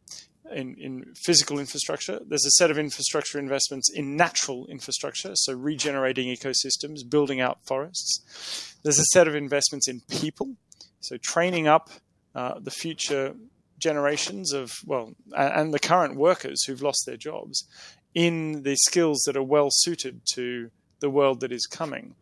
in, 0.53 0.75
in 0.77 1.15
physical 1.15 1.59
infrastructure. 1.59 2.21
There's 2.27 2.45
a 2.45 2.51
set 2.53 2.71
of 2.71 2.79
infrastructure 2.79 3.39
investments 3.39 3.91
in 3.93 4.17
natural 4.17 4.67
infrastructure, 4.67 5.33
so 5.35 5.53
regenerating 5.53 6.35
ecosystems, 6.35 7.09
building 7.09 7.41
out 7.41 7.59
forests. 7.67 8.77
There's 8.83 8.99
a 8.99 9.05
set 9.13 9.29
of 9.29 9.35
investments 9.35 9.89
in 9.89 10.01
people, 10.09 10.55
so 11.01 11.17
training 11.23 11.67
up 11.67 11.91
uh, 12.35 12.59
the 12.61 12.71
future 12.71 13.35
generations 13.79 14.53
of, 14.53 14.73
well, 14.85 15.15
and 15.37 15.73
the 15.73 15.79
current 15.79 16.17
workers 16.17 16.65
who've 16.65 16.83
lost 16.83 17.05
their 17.07 17.17
jobs 17.17 17.67
in 18.15 18.63
the 18.63 18.77
skills 18.77 19.23
that 19.27 19.37
are 19.37 19.43
well 19.43 19.69
suited 19.71 20.21
to 20.35 20.71
the 21.01 21.11
world 21.11 21.41
that 21.41 21.53
is 21.53 21.67
coming, 21.67 22.15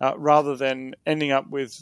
uh, 0.00 0.14
rather 0.16 0.56
than 0.56 0.94
ending 1.06 1.32
up 1.32 1.48
with 1.50 1.72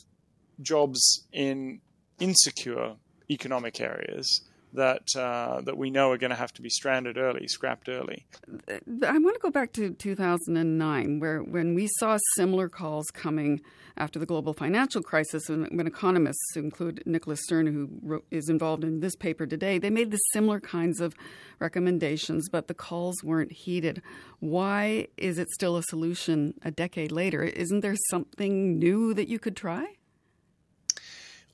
jobs 0.61 1.27
in 1.33 1.81
insecure 2.19 2.97
economic 3.31 3.81
areas 3.81 4.48
that 4.73 5.09
uh, 5.17 5.61
that 5.63 5.77
we 5.77 5.91
know 5.91 6.11
are 6.11 6.19
going 6.19 6.31
to 6.31 6.37
have 6.37 6.53
to 6.55 6.63
be 6.63 6.69
stranded 6.69 7.17
early, 7.17 7.47
scrapped 7.49 7.89
early. 7.89 8.27
I 8.69 9.19
want 9.19 9.35
to 9.35 9.41
go 9.41 9.51
back 9.51 9.73
to 9.75 9.91
2009, 9.95 11.21
where 11.21 11.43
when 11.43 11.75
we 11.75 11.89
saw 11.99 12.19
similar 12.37 12.69
calls 12.69 13.07
coming 13.13 13.61
after 13.97 14.19
the 14.19 14.27
global 14.27 14.53
financial 14.53 15.03
crisis, 15.03 15.49
when, 15.49 15.65
when 15.77 15.87
economists, 15.87 16.57
include 16.57 17.03
Nicholas 17.05 17.41
Stern, 17.43 17.67
who 17.67 17.89
wrote, 18.03 18.25
is 18.31 18.49
involved 18.49 18.85
in 18.85 19.01
this 19.01 19.17
paper 19.17 19.47
today, 19.47 19.79
they 19.79 19.91
made 19.91 20.11
the 20.11 20.19
similar 20.33 20.61
kinds 20.61 21.01
of 21.01 21.15
recommendations, 21.59 22.49
but 22.49 22.69
the 22.69 22.75
calls 22.75 23.25
weren't 23.25 23.53
heeded. 23.53 24.01
Why 24.41 25.09
is 25.17 25.39
it 25.39 25.51
still 25.51 25.77
a 25.77 25.83
solution 25.83 26.55
a 26.63 26.71
decade 26.71 27.11
later? 27.11 27.43
Isn't 27.43 27.81
there 27.81 27.97
something 28.11 28.79
new 28.79 29.15
that 29.15 29.29
you 29.29 29.39
could 29.39 29.57
try? 29.57 29.95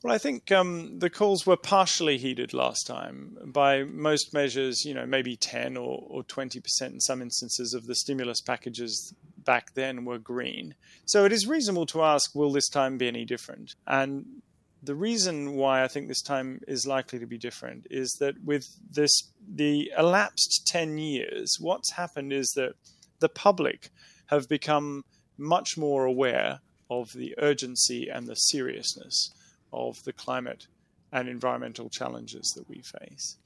Well, 0.04 0.12
I 0.12 0.18
think 0.18 0.52
um, 0.52 0.99
the 0.99 1.08
calls 1.08 1.46
were 1.46 1.56
partially 1.56 2.18
heeded 2.18 2.52
last 2.52 2.87
time. 2.87 3.38
By 3.42 3.84
most 3.84 4.34
measures, 4.34 4.84
you 4.84 4.92
know, 4.92 5.06
maybe 5.06 5.34
10 5.34 5.78
or, 5.78 6.04
or 6.06 6.23
20% 6.23 6.58
in 6.82 7.00
some 7.00 7.23
instances 7.23 7.73
of 7.73 7.87
the 7.87 7.94
stimulus 7.94 8.42
packages 8.42 9.14
back 9.38 9.73
then 9.73 10.04
were 10.04 10.18
green. 10.18 10.75
So 11.06 11.25
it 11.25 11.32
is 11.32 11.46
reasonable 11.46 11.87
to 11.87 12.02
ask, 12.02 12.34
will 12.34 12.52
this 12.52 12.68
time 12.68 12.99
be 12.99 13.08
any 13.08 13.25
different? 13.25 13.76
And 13.87 14.42
the 14.82 14.94
reason 14.94 15.54
why 15.54 15.82
I 15.82 15.88
think 15.88 16.08
this 16.08 16.20
time 16.20 16.61
is 16.68 16.87
likely 16.87 17.18
to 17.18 17.26
be 17.26 17.38
different 17.38 17.87
is 17.90 18.11
that 18.20 18.34
with 18.44 18.68
this, 18.90 19.32
the 19.54 19.90
elapsed 19.96 20.66
10 20.66 20.99
years, 20.99 21.56
what's 21.58 21.92
happened 21.92 22.30
is 22.30 22.52
that 22.56 22.75
the 23.20 23.30
public 23.30 23.88
have 24.26 24.50
become 24.50 25.06
much 25.38 25.78
more 25.78 26.04
aware 26.04 26.61
of 26.90 27.14
the 27.14 27.34
urgency 27.38 28.11
and 28.11 28.26
the 28.26 28.34
seriousness 28.34 29.32
of 29.75 30.02
the 30.04 30.12
climate 30.12 30.66
and 31.12 31.28
environmental 31.28 31.88
challenges 31.88 32.52
that 32.57 32.69
we 32.69 32.83
face. 32.83 33.37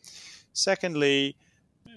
Secondly, 0.52 1.36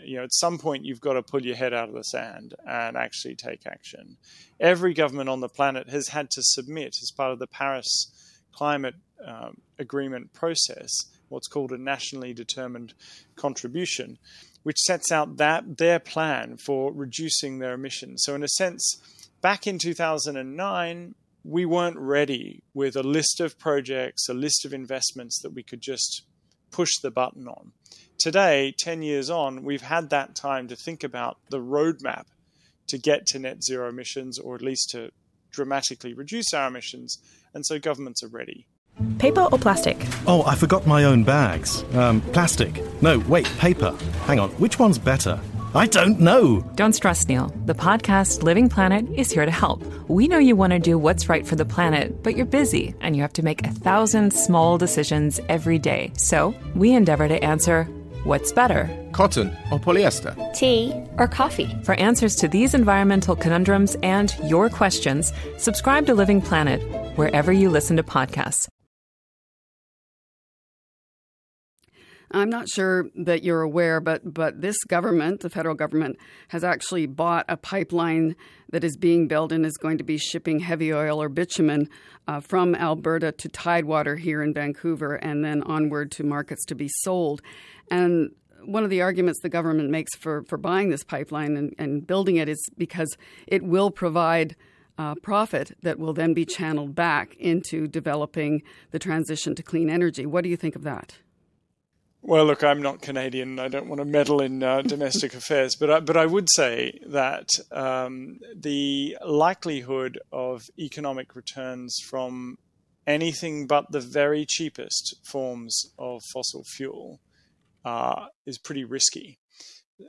you 0.03 0.17
know, 0.17 0.23
at 0.23 0.33
some 0.33 0.57
point 0.57 0.85
you've 0.85 1.01
got 1.01 1.13
to 1.13 1.23
pull 1.23 1.45
your 1.45 1.55
head 1.55 1.73
out 1.73 1.89
of 1.89 1.95
the 1.95 2.03
sand 2.03 2.53
and 2.67 2.95
actually 2.95 3.35
take 3.35 3.65
action. 3.65 4.17
Every 4.59 4.93
government 4.93 5.29
on 5.29 5.39
the 5.39 5.49
planet 5.49 5.89
has 5.89 6.09
had 6.09 6.29
to 6.31 6.43
submit, 6.43 6.97
as 7.01 7.11
part 7.11 7.31
of 7.31 7.39
the 7.39 7.47
Paris 7.47 8.11
Climate 8.53 8.95
um, 9.25 9.57
Agreement 9.79 10.33
process, 10.33 11.05
what's 11.29 11.47
called 11.47 11.71
a 11.71 11.77
nationally 11.77 12.33
determined 12.33 12.93
contribution, 13.35 14.17
which 14.63 14.77
sets 14.77 15.11
out 15.11 15.37
that 15.37 15.77
their 15.77 15.99
plan 15.99 16.57
for 16.57 16.91
reducing 16.91 17.59
their 17.59 17.73
emissions. 17.73 18.23
So, 18.23 18.35
in 18.35 18.43
a 18.43 18.47
sense, 18.47 19.01
back 19.41 19.65
in 19.65 19.79
2009, 19.79 21.15
we 21.43 21.65
weren't 21.65 21.97
ready 21.97 22.63
with 22.73 22.95
a 22.95 23.03
list 23.03 23.39
of 23.39 23.57
projects, 23.57 24.29
a 24.29 24.33
list 24.33 24.65
of 24.65 24.73
investments 24.73 25.39
that 25.41 25.53
we 25.53 25.63
could 25.63 25.81
just 25.81 26.23
push 26.71 26.91
the 27.01 27.11
button 27.11 27.47
on. 27.47 27.71
Today, 28.17 28.73
10 28.77 29.01
years 29.01 29.29
on, 29.29 29.63
we've 29.63 29.81
had 29.81 30.09
that 30.11 30.35
time 30.35 30.67
to 30.67 30.75
think 30.75 31.03
about 31.03 31.37
the 31.49 31.59
roadmap 31.59 32.25
to 32.87 32.97
get 32.97 33.25
to 33.27 33.39
net 33.39 33.63
zero 33.63 33.89
emissions 33.89 34.37
or 34.37 34.55
at 34.55 34.61
least 34.61 34.89
to 34.91 35.11
dramatically 35.51 36.13
reduce 36.13 36.53
our 36.53 36.67
emissions. 36.67 37.17
And 37.53 37.65
so 37.65 37.79
governments 37.79 38.23
are 38.23 38.27
ready. 38.27 38.67
Paper 39.17 39.47
or 39.51 39.57
plastic? 39.57 40.05
Oh, 40.27 40.43
I 40.45 40.55
forgot 40.55 40.85
my 40.85 41.05
own 41.05 41.23
bags. 41.23 41.83
Um, 41.95 42.21
plastic. 42.21 42.81
No, 43.01 43.19
wait, 43.19 43.45
paper. 43.57 43.95
Hang 44.25 44.39
on, 44.39 44.49
which 44.51 44.77
one's 44.77 44.97
better? 44.97 45.39
I 45.73 45.85
don't 45.87 46.19
know. 46.19 46.59
Don't 46.75 46.91
stress, 46.91 47.25
Neil. 47.29 47.47
The 47.65 47.73
podcast 47.73 48.43
Living 48.43 48.67
Planet 48.67 49.07
is 49.15 49.31
here 49.31 49.45
to 49.45 49.51
help. 49.51 49.81
We 50.09 50.27
know 50.27 50.37
you 50.37 50.53
want 50.53 50.73
to 50.73 50.79
do 50.79 50.97
what's 50.97 51.29
right 51.29 51.47
for 51.47 51.55
the 51.55 51.63
planet, 51.63 52.21
but 52.23 52.35
you're 52.35 52.45
busy 52.45 52.93
and 52.99 53.15
you 53.15 53.21
have 53.21 53.31
to 53.33 53.43
make 53.43 53.65
a 53.65 53.71
thousand 53.71 54.33
small 54.33 54.77
decisions 54.77 55.39
every 55.47 55.79
day. 55.79 56.11
So 56.17 56.53
we 56.75 56.91
endeavor 56.91 57.29
to 57.29 57.41
answer 57.41 57.85
what's 58.25 58.51
better? 58.51 58.89
Cotton 59.13 59.55
or 59.71 59.79
polyester? 59.79 60.35
Tea 60.53 60.93
or 61.17 61.29
coffee? 61.29 61.73
For 61.83 61.95
answers 61.95 62.35
to 62.37 62.49
these 62.49 62.73
environmental 62.73 63.37
conundrums 63.37 63.95
and 64.03 64.35
your 64.43 64.69
questions, 64.69 65.31
subscribe 65.57 66.05
to 66.07 66.13
Living 66.13 66.41
Planet 66.41 66.81
wherever 67.15 67.53
you 67.53 67.69
listen 67.69 67.95
to 67.95 68.03
podcasts. 68.03 68.67
I'm 72.33 72.49
not 72.49 72.69
sure 72.69 73.07
that 73.15 73.43
you're 73.43 73.61
aware, 73.61 73.99
but 73.99 74.33
but 74.33 74.61
this 74.61 74.77
government, 74.85 75.41
the 75.41 75.49
federal 75.49 75.75
government, 75.75 76.17
has 76.49 76.63
actually 76.63 77.05
bought 77.05 77.45
a 77.49 77.57
pipeline 77.57 78.35
that 78.69 78.83
is 78.83 78.97
being 78.97 79.27
built 79.27 79.51
and 79.51 79.65
is 79.65 79.77
going 79.77 79.97
to 79.97 80.03
be 80.03 80.17
shipping 80.17 80.59
heavy 80.59 80.93
oil 80.93 81.21
or 81.21 81.29
bitumen 81.29 81.89
uh, 82.27 82.39
from 82.39 82.73
Alberta 82.75 83.31
to 83.33 83.49
Tidewater 83.49 84.15
here 84.15 84.41
in 84.41 84.53
Vancouver, 84.53 85.15
and 85.15 85.43
then 85.43 85.61
onward 85.63 86.11
to 86.11 86.23
markets 86.23 86.65
to 86.65 86.75
be 86.75 86.89
sold. 87.01 87.41
And 87.89 88.31
one 88.63 88.83
of 88.83 88.89
the 88.89 89.01
arguments 89.01 89.41
the 89.41 89.49
government 89.49 89.89
makes 89.89 90.15
for, 90.15 90.43
for 90.43 90.57
buying 90.57 90.89
this 90.89 91.03
pipeline 91.03 91.57
and, 91.57 91.73
and 91.77 92.05
building 92.05 92.37
it 92.37 92.47
is 92.47 92.63
because 92.77 93.17
it 93.47 93.63
will 93.63 93.91
provide 93.91 94.55
uh, 94.97 95.15
profit 95.15 95.75
that 95.81 95.97
will 95.97 96.13
then 96.13 96.33
be 96.33 96.45
channeled 96.45 96.93
back 96.93 97.35
into 97.37 97.87
developing 97.87 98.61
the 98.91 98.99
transition 98.99 99.55
to 99.55 99.63
clean 99.63 99.89
energy. 99.89 100.25
What 100.25 100.43
do 100.43 100.49
you 100.49 100.57
think 100.57 100.75
of 100.75 100.83
that? 100.83 101.17
Well, 102.23 102.45
look, 102.45 102.63
I'm 102.63 102.83
not 102.83 103.01
Canadian. 103.01 103.57
I 103.57 103.67
don't 103.67 103.87
want 103.87 103.99
to 103.99 104.05
meddle 104.05 104.41
in 104.41 104.61
uh, 104.61 104.81
domestic 104.85 105.33
affairs, 105.33 105.75
but 105.75 105.89
I, 105.89 105.99
but 105.99 106.17
I 106.17 106.27
would 106.27 106.47
say 106.55 106.99
that 107.07 107.49
um, 107.71 108.39
the 108.55 109.17
likelihood 109.25 110.19
of 110.31 110.69
economic 110.77 111.35
returns 111.35 111.97
from 112.07 112.59
anything 113.07 113.65
but 113.65 113.91
the 113.91 113.99
very 113.99 114.45
cheapest 114.47 115.15
forms 115.23 115.91
of 115.97 116.21
fossil 116.31 116.63
fuel 116.63 117.19
uh, 117.83 118.27
is 118.45 118.59
pretty 118.59 118.83
risky, 118.83 119.39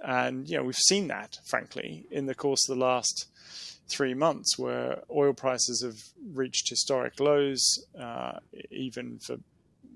and 0.05 0.47
you 0.51 0.59
know 0.59 0.65
we've 0.65 0.77
seen 0.77 1.09
that, 1.09 1.39
frankly, 1.47 2.05
in 2.11 2.27
the 2.27 2.35
course 2.35 2.69
of 2.69 2.77
the 2.77 2.85
last 2.85 3.27
three 3.89 4.13
months, 4.13 4.59
where 4.59 5.03
oil 5.11 5.33
prices 5.33 5.83
have 5.83 5.99
reached 6.37 6.69
historic 6.69 7.19
lows, 7.19 7.87
uh, 7.99 8.33
even 8.71 9.19
for 9.19 9.39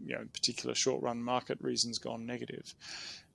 you 0.07 0.15
know 0.15 0.25
particular 0.33 0.75
short 0.75 1.03
run 1.03 1.23
market 1.23 1.59
reasons 1.61 1.99
gone 1.99 2.27
negative. 2.27 2.75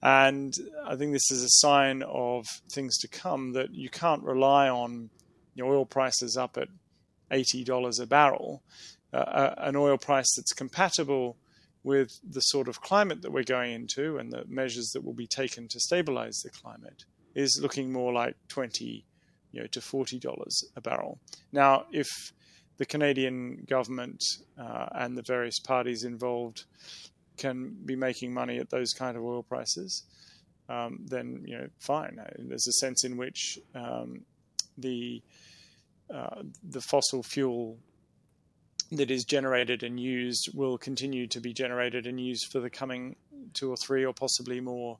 And 0.02 0.54
I 0.86 0.96
think 0.96 1.14
this 1.14 1.30
is 1.30 1.44
a 1.44 1.50
sign 1.50 2.02
of 2.04 2.46
things 2.72 2.98
to 3.00 3.08
come 3.08 3.54
that 3.54 3.76
you 3.76 3.90
can't 3.90 4.24
rely 4.24 4.68
on 4.68 5.12
you 5.54 5.64
know, 5.64 5.70
oil 5.70 5.86
prices 5.86 6.38
up 6.38 6.58
at 6.58 6.70
eighty 7.30 7.64
dollars 7.64 8.00
a 8.00 8.08
barrel, 8.08 8.64
uh, 9.14 9.18
uh, 9.18 9.56
an 9.58 9.76
oil 9.76 9.98
price 9.98 10.36
that's 10.36 10.54
compatible 10.54 11.38
with 11.84 12.20
the 12.24 12.42
sort 12.42 12.68
of 12.68 12.82
climate 12.82 13.22
that 13.22 13.32
we're 13.32 13.44
going 13.44 13.74
into 13.74 14.18
and 14.18 14.32
the 14.32 14.46
measures 14.48 14.92
that 14.94 15.04
will 15.04 15.14
be 15.14 15.28
taken 15.28 15.68
to 15.68 15.80
stabilize 15.80 16.38
the 16.44 16.50
climate 16.50 17.06
is 17.34 17.60
looking 17.62 17.92
more 17.92 18.14
like 18.14 18.36
20 18.50 19.04
you 19.52 19.62
know 19.62 19.68
to 19.68 19.82
40 19.82 20.20
dollars 20.20 20.64
a 20.76 20.82
barrel 20.82 21.20
now 21.52 21.86
if 21.92 22.08
the 22.78 22.86
Canadian 22.86 23.66
government 23.68 24.24
uh, 24.60 24.88
and 24.94 25.18
the 25.18 25.22
various 25.22 25.60
parties 25.60 26.04
involved 26.04 26.66
can 27.38 27.76
be 27.86 27.96
making 27.96 28.34
money 28.34 28.58
at 28.60 28.70
those 28.70 28.94
kind 28.94 29.18
of 29.18 29.24
oil 29.24 29.44
prices, 29.44 30.04
um, 30.70 31.00
then 31.06 31.44
you 31.46 31.58
know, 31.58 31.68
fine. 31.80 32.20
There's 32.38 32.68
a 32.68 32.74
sense 32.74 33.04
in 33.04 33.18
which 33.18 33.60
um, 33.76 34.22
the 34.78 35.22
uh, 36.14 36.44
the 36.64 36.82
fossil 36.82 37.24
fuel 37.24 37.78
that 38.92 39.10
is 39.10 39.24
generated 39.24 39.84
and 39.84 39.98
used 40.00 40.50
will 40.54 40.78
continue 40.78 41.26
to 41.28 41.40
be 41.40 41.54
generated 41.54 42.06
and 42.06 42.20
used 42.20 42.52
for 42.52 42.60
the 42.60 42.70
coming 42.70 43.16
two 43.54 43.72
or 43.72 43.78
three 43.78 44.06
or 44.06 44.14
possibly 44.14 44.60
more 44.60 44.98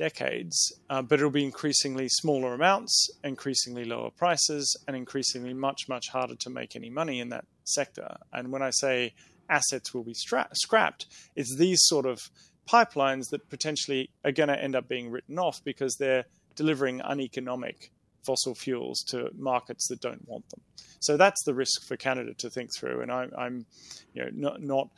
decades, 0.00 0.72
uh, 0.88 1.02
but 1.02 1.18
it'll 1.18 1.30
be 1.30 1.44
increasingly 1.44 2.08
smaller 2.08 2.54
amounts, 2.54 3.10
increasingly 3.22 3.84
lower 3.84 4.10
prices, 4.10 4.74
and 4.88 4.96
increasingly 4.96 5.52
much, 5.52 5.88
much 5.88 6.08
harder 6.08 6.34
to 6.34 6.48
make 6.48 6.74
any 6.74 6.88
money 6.88 7.20
in 7.20 7.28
that 7.28 7.44
sector. 7.64 8.16
And 8.32 8.50
when 8.50 8.62
I 8.62 8.70
say 8.70 9.12
assets 9.50 9.92
will 9.92 10.02
be 10.02 10.14
stra- 10.14 10.48
scrapped, 10.54 11.06
it's 11.36 11.54
these 11.54 11.80
sort 11.82 12.06
of 12.06 12.18
pipelines 12.66 13.24
that 13.30 13.50
potentially 13.50 14.08
are 14.24 14.32
going 14.32 14.48
to 14.48 14.58
end 14.58 14.74
up 14.74 14.88
being 14.88 15.10
written 15.10 15.38
off 15.38 15.62
because 15.64 15.96
they're 15.96 16.24
delivering 16.56 17.02
uneconomic 17.02 17.92
fossil 18.24 18.54
fuels 18.54 19.00
to 19.08 19.30
markets 19.36 19.88
that 19.88 20.00
don't 20.00 20.26
want 20.28 20.48
them. 20.50 20.60
So 21.00 21.16
that's 21.16 21.42
the 21.44 21.54
risk 21.54 21.82
for 21.86 21.96
Canada 21.96 22.34
to 22.34 22.50
think 22.50 22.70
through. 22.76 23.00
And 23.00 23.10
I, 23.10 23.28
am 23.38 23.66
you 24.12 24.24
know, 24.24 24.30
not, 24.32 24.62
not 24.62 24.88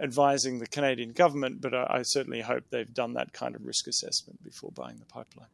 advising 0.00 0.58
the 0.58 0.66
Canadian 0.66 1.12
government, 1.12 1.60
but 1.60 1.72
I, 1.72 1.86
I 1.88 2.02
certainly 2.02 2.40
hope 2.40 2.64
they've 2.70 2.92
done 2.92 3.14
that 3.14 3.32
kind 3.32 3.54
of 3.54 3.64
risk 3.64 3.86
assessment 3.86 4.42
before 4.42 4.72
buying 4.72 4.96
the 4.96 5.04
pipeline. 5.04 5.48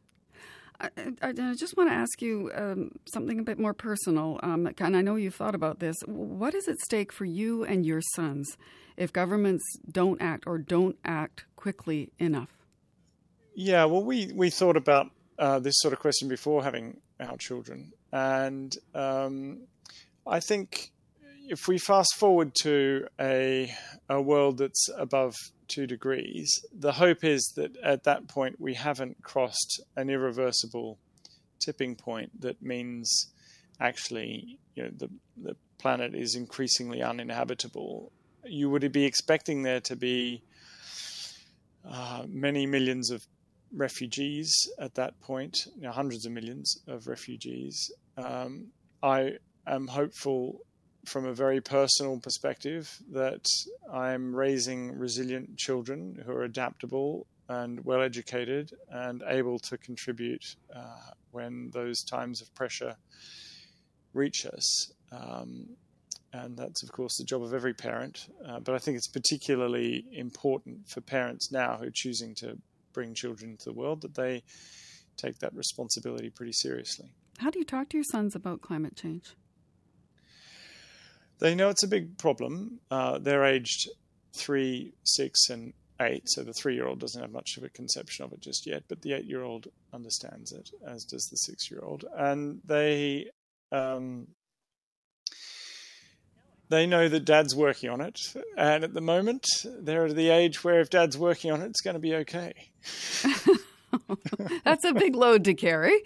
I, 0.81 0.89
I, 1.21 1.53
just 1.53 1.77
want 1.77 1.89
to 1.89 1.93
ask 1.93 2.21
you 2.21 2.51
um, 2.55 2.91
something 3.05 3.39
a 3.39 3.43
bit 3.43 3.59
more 3.59 3.73
personal, 3.73 4.39
um, 4.43 4.67
and 4.79 4.97
I 4.97 5.01
know 5.01 5.15
you've 5.15 5.35
thought 5.35 5.55
about 5.55 5.79
this. 5.79 5.95
What 6.05 6.55
is 6.55 6.67
at 6.67 6.79
stake 6.79 7.11
for 7.11 7.25
you 7.25 7.63
and 7.63 7.85
your 7.85 8.01
sons 8.15 8.57
if 8.97 9.13
governments 9.13 9.63
don't 9.89 10.21
act 10.21 10.45
or 10.45 10.57
don't 10.57 10.97
act 11.05 11.45
quickly 11.55 12.11
enough? 12.19 12.49
Yeah, 13.55 13.85
well, 13.85 14.03
we, 14.03 14.31
we 14.33 14.49
thought 14.49 14.75
about 14.75 15.11
uh, 15.37 15.59
this 15.59 15.75
sort 15.77 15.93
of 15.93 15.99
question 15.99 16.27
before 16.27 16.63
having 16.63 16.97
our 17.19 17.37
children, 17.37 17.93
and 18.11 18.75
um, 18.93 19.61
I 20.25 20.39
think 20.39 20.91
if 21.47 21.67
we 21.67 21.77
fast 21.77 22.15
forward 22.15 22.55
to 22.55 23.07
a 23.19 23.73
a 24.09 24.21
world 24.21 24.57
that's 24.57 24.89
above 24.97 25.35
two 25.67 25.87
degrees, 25.87 26.49
the 26.73 26.93
hope 26.93 27.23
is 27.23 27.53
that 27.55 27.75
at 27.83 28.03
that 28.03 28.27
point 28.27 28.59
we 28.59 28.73
haven't 28.73 29.21
crossed 29.23 29.81
an 29.95 30.09
irreversible 30.09 30.99
tipping 31.59 31.95
point 31.95 32.41
that 32.41 32.61
means 32.61 33.27
actually 33.79 34.59
you 34.75 34.83
know 34.83 34.91
the 34.97 35.09
the 35.37 35.55
planet 35.77 36.15
is 36.15 36.35
increasingly 36.35 37.01
uninhabitable. 37.01 38.11
You 38.45 38.69
would 38.69 38.89
be 38.91 39.05
expecting 39.05 39.63
there 39.63 39.81
to 39.81 39.95
be 39.95 40.43
uh, 41.89 42.23
many 42.27 42.65
millions 42.65 43.11
of 43.11 43.25
refugees 43.73 44.53
at 44.79 44.95
that 44.95 45.19
point, 45.21 45.67
you 45.75 45.83
know, 45.83 45.91
hundreds 45.91 46.25
of 46.25 46.31
millions 46.31 46.77
of 46.87 47.07
refugees. 47.07 47.91
Um, 48.17 48.67
I 49.01 49.33
am 49.67 49.87
hopeful 49.87 50.61
from 51.05 51.25
a 51.25 51.33
very 51.33 51.59
personal 51.59 52.19
perspective 52.19 52.97
that 53.11 53.45
I'm 53.91 54.33
raising 54.35 54.97
resilient 54.97 55.57
children 55.57 56.21
who 56.25 56.31
are 56.31 56.43
adaptable 56.43 57.27
and 57.49 57.83
well 57.83 58.01
educated 58.01 58.71
and 58.89 59.21
able 59.27 59.59
to 59.59 59.77
contribute 59.77 60.55
uh, 60.73 61.11
when 61.31 61.71
those 61.73 62.03
times 62.03 62.41
of 62.41 62.53
pressure 62.55 62.95
reach 64.13 64.45
us. 64.45 64.93
Um, 65.11 65.67
and 66.31 66.57
that's, 66.57 66.81
of 66.83 66.91
course, 66.91 67.17
the 67.17 67.25
job 67.25 67.43
of 67.43 67.53
every 67.53 67.73
parent. 67.73 68.27
Uh, 68.45 68.59
but 68.59 68.73
I 68.73 68.79
think 68.79 68.97
it's 68.97 69.07
particularly 69.07 70.05
important 70.11 70.87
for 70.87 71.01
parents 71.01 71.51
now 71.51 71.77
who 71.77 71.87
are 71.87 71.93
choosing 71.93 72.33
to 72.35 72.57
bring 72.93 73.13
children 73.13 73.51
into 73.51 73.65
the 73.65 73.73
world 73.73 74.01
that 74.01 74.15
they 74.15 74.43
take 75.17 75.39
that 75.39 75.53
responsibility 75.55 76.29
pretty 76.29 76.53
seriously. 76.53 77.13
How 77.39 77.49
do 77.49 77.59
you 77.59 77.65
talk 77.65 77.89
to 77.89 77.97
your 77.97 78.03
sons 78.03 78.35
about 78.35 78.61
climate 78.61 78.95
change? 78.95 79.35
They 81.39 81.55
know 81.55 81.69
it's 81.69 81.83
a 81.83 81.87
big 81.87 82.17
problem. 82.17 82.79
Uh, 82.89 83.19
they're 83.19 83.43
aged 83.43 83.89
three, 84.33 84.93
six, 85.03 85.49
and 85.49 85.73
eight, 85.99 86.23
so 86.25 86.43
the 86.43 86.53
three 86.53 86.75
year 86.75 86.87
old 86.87 86.99
doesn't 86.99 87.21
have 87.21 87.31
much 87.31 87.57
of 87.57 87.63
a 87.63 87.69
conception 87.69 88.25
of 88.25 88.33
it 88.33 88.39
just 88.39 88.65
yet, 88.65 88.83
but 88.87 89.01
the 89.01 89.13
eight 89.13 89.25
year 89.25 89.43
old 89.43 89.67
understands 89.93 90.51
it, 90.51 90.69
as 90.87 91.03
does 91.03 91.27
the 91.27 91.37
six 91.37 91.69
year 91.69 91.81
old. 91.83 92.05
And 92.15 92.61
they. 92.65 93.27
Um, 93.71 94.27
they 96.73 96.87
know 96.87 97.07
that 97.07 97.25
dad's 97.25 97.55
working 97.55 97.89
on 97.89 98.01
it, 98.01 98.17
and 98.57 98.83
at 98.83 98.93
the 98.93 99.01
moment, 99.01 99.45
they're 99.63 100.07
at 100.07 100.15
the 100.15 100.29
age 100.29 100.63
where 100.63 100.79
if 100.79 100.89
dad's 100.89 101.17
working 101.17 101.51
on 101.51 101.61
it, 101.61 101.67
it's 101.67 101.81
going 101.81 101.93
to 101.93 101.99
be 101.99 102.15
okay. 102.15 102.53
That's 104.63 104.83
a 104.83 104.93
big 104.93 105.15
load 105.15 105.43
to 105.45 105.53
carry. 105.53 106.01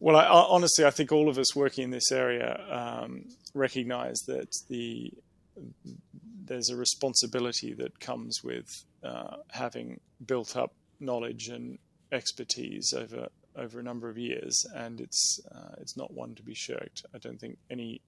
Well, 0.00 0.16
I, 0.16 0.26
honestly, 0.26 0.84
I 0.84 0.90
think 0.90 1.12
all 1.12 1.28
of 1.28 1.38
us 1.38 1.54
working 1.54 1.84
in 1.84 1.90
this 1.90 2.10
area 2.12 2.60
um, 2.70 3.26
recognize 3.54 4.18
that 4.26 4.48
the 4.68 5.12
there's 6.44 6.68
a 6.68 6.76
responsibility 6.76 7.72
that 7.74 7.98
comes 7.98 8.40
with 8.44 8.68
uh, 9.02 9.36
having 9.48 10.00
built 10.24 10.56
up 10.56 10.72
knowledge 11.00 11.48
and 11.48 11.78
expertise 12.12 12.92
over 12.92 13.28
over 13.56 13.80
a 13.80 13.82
number 13.82 14.08
of 14.08 14.18
years, 14.18 14.66
and 14.74 15.00
it's 15.00 15.40
uh, 15.50 15.76
it's 15.78 15.96
not 15.96 16.12
one 16.12 16.34
to 16.34 16.42
be 16.42 16.54
shirked. 16.54 17.06
I 17.14 17.18
don't 17.18 17.40
think 17.40 17.58
any 17.70 18.00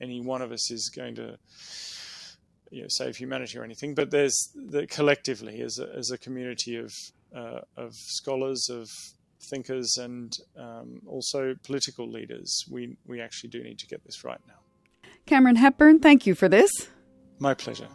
any 0.00 0.20
one 0.20 0.42
of 0.42 0.52
us 0.52 0.70
is 0.70 0.90
going 0.94 1.14
to 1.16 1.38
you 2.70 2.82
know, 2.82 2.88
save 2.88 3.16
humanity 3.16 3.58
or 3.58 3.64
anything, 3.64 3.94
but 3.94 4.10
there's 4.10 4.50
the 4.54 4.86
collectively 4.86 5.60
as 5.60 5.78
a, 5.78 5.88
as 5.96 6.10
a 6.10 6.18
community 6.18 6.76
of 6.76 6.92
uh, 7.34 7.60
of 7.76 7.94
scholars, 7.94 8.68
of 8.70 8.88
thinkers, 9.50 9.96
and 9.98 10.36
um, 10.56 11.00
also 11.06 11.54
political 11.64 12.08
leaders, 12.08 12.64
we 12.70 12.96
we 13.06 13.20
actually 13.20 13.50
do 13.50 13.62
need 13.62 13.78
to 13.78 13.86
get 13.86 14.04
this 14.04 14.24
right 14.24 14.40
now. 14.46 14.54
Cameron 15.26 15.56
Hepburn, 15.56 16.00
thank 16.00 16.26
you 16.26 16.34
for 16.34 16.48
this. 16.48 16.70
My 17.38 17.54
pleasure. 17.54 17.88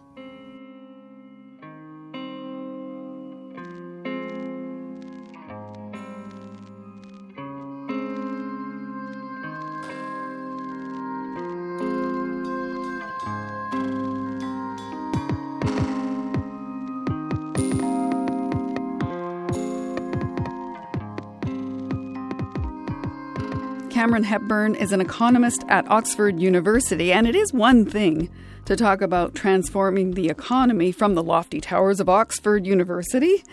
Cameron 24.16 24.32
Hepburn 24.32 24.76
is 24.76 24.94
an 24.94 25.02
economist 25.02 25.66
at 25.68 25.92
Oxford 25.92 26.40
University, 26.40 27.12
and 27.12 27.28
it 27.28 27.36
is 27.36 27.52
one 27.52 27.84
thing 27.84 28.30
to 28.64 28.78
talk 28.78 29.02
about 29.02 29.36
transforming 29.36 30.12
the 30.12 30.30
economy 30.30 30.94
from 30.94 31.16
the 31.16 31.22
lofty 31.22 31.60
towers 31.60 32.00
of 32.00 32.08
Oxford 32.08 32.66
University. 32.66 33.44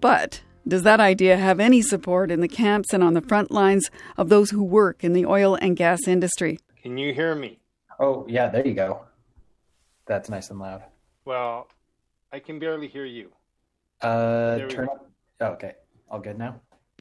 But 0.00 0.40
does 0.66 0.84
that 0.84 1.00
idea 1.00 1.36
have 1.36 1.60
any 1.60 1.82
support 1.82 2.30
in 2.30 2.40
the 2.40 2.48
camps 2.48 2.94
and 2.94 3.04
on 3.04 3.12
the 3.12 3.20
front 3.20 3.50
lines 3.50 3.90
of 4.16 4.30
those 4.30 4.48
who 4.48 4.64
work 4.64 5.04
in 5.04 5.12
the 5.12 5.26
oil 5.26 5.54
and 5.56 5.76
gas 5.76 6.08
industry? 6.08 6.58
Can 6.82 6.96
you 6.96 7.12
hear 7.12 7.34
me? 7.34 7.58
Oh, 7.98 8.24
yeah, 8.26 8.48
there 8.48 8.66
you 8.66 8.72
go. 8.72 9.02
That's 10.06 10.30
nice 10.30 10.48
and 10.48 10.60
loud. 10.60 10.82
Well, 11.26 11.68
I 12.32 12.38
can 12.38 12.58
barely 12.58 12.88
hear 12.88 13.04
you. 13.04 13.28
Uh, 14.00 14.60
turn 14.60 14.88
up. 14.88 15.10
Oh, 15.42 15.46
okay. 15.48 15.74
All 16.08 16.20
good 16.20 16.38
now? 16.38 16.58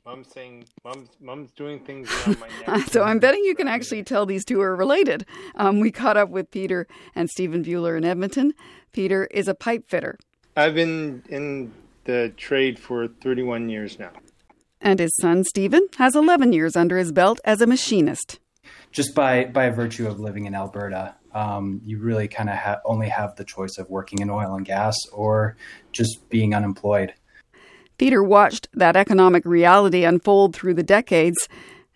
Mom's 0.10 0.32
saying, 0.34 0.66
"Mom's 0.84 1.10
mom's 1.22 1.52
doing 1.52 1.82
things 1.82 2.10
around 2.26 2.40
my 2.40 2.50
neck." 2.66 2.88
so 2.92 3.04
I'm 3.04 3.20
betting 3.20 3.44
you 3.44 3.54
can 3.54 3.68
actually 3.68 4.02
tell 4.02 4.26
these 4.26 4.44
two 4.44 4.60
are 4.60 4.76
related. 4.76 5.24
Um, 5.54 5.80
we 5.80 5.92
caught 5.92 6.18
up 6.18 6.30
with 6.30 6.50
Peter 6.50 6.88
and 7.14 7.30
Stephen 7.30 7.64
Bueller 7.64 7.96
in 7.96 8.04
Edmonton. 8.04 8.56
Peter 8.92 9.26
is 9.26 9.48
a 9.48 9.54
pipe 9.54 9.88
fitter. 9.88 10.18
I've 10.56 10.74
been 10.74 11.22
in 11.30 11.72
the 12.06 12.34
trade 12.38 12.80
for 12.80 13.08
31 13.08 13.70
years 13.70 14.00
now. 14.00 14.10
And 14.82 15.00
his 15.00 15.16
son 15.22 15.44
Stephen 15.44 15.88
has 16.00 16.16
11 16.16 16.54
years 16.54 16.76
under 16.76 16.98
his 16.98 17.12
belt 17.12 17.40
as 17.46 17.62
a 17.62 17.68
machinist. 17.68 18.40
Just 18.92 19.14
by 19.14 19.46
by 19.46 19.70
virtue 19.70 20.08
of 20.08 20.20
living 20.20 20.46
in 20.46 20.56
Alberta, 20.56 21.14
um, 21.36 21.82
you 21.86 22.00
really 22.00 22.28
kind 22.28 22.50
of 22.50 22.56
ha- 22.56 22.82
only 22.84 23.10
have 23.10 23.36
the 23.36 23.46
choice 23.46 23.78
of 23.78 23.88
working 23.92 24.20
in 24.20 24.32
oil 24.32 24.56
and 24.56 24.66
gas 24.66 24.96
or 25.14 25.56
just 25.92 26.28
being 26.32 26.56
unemployed. 26.56 27.14
Peter 28.00 28.24
watched 28.24 28.70
that 28.74 28.96
economic 28.96 29.46
reality 29.46 30.06
unfold 30.06 30.56
through 30.56 30.74
the 30.74 30.82
decades, 30.82 31.50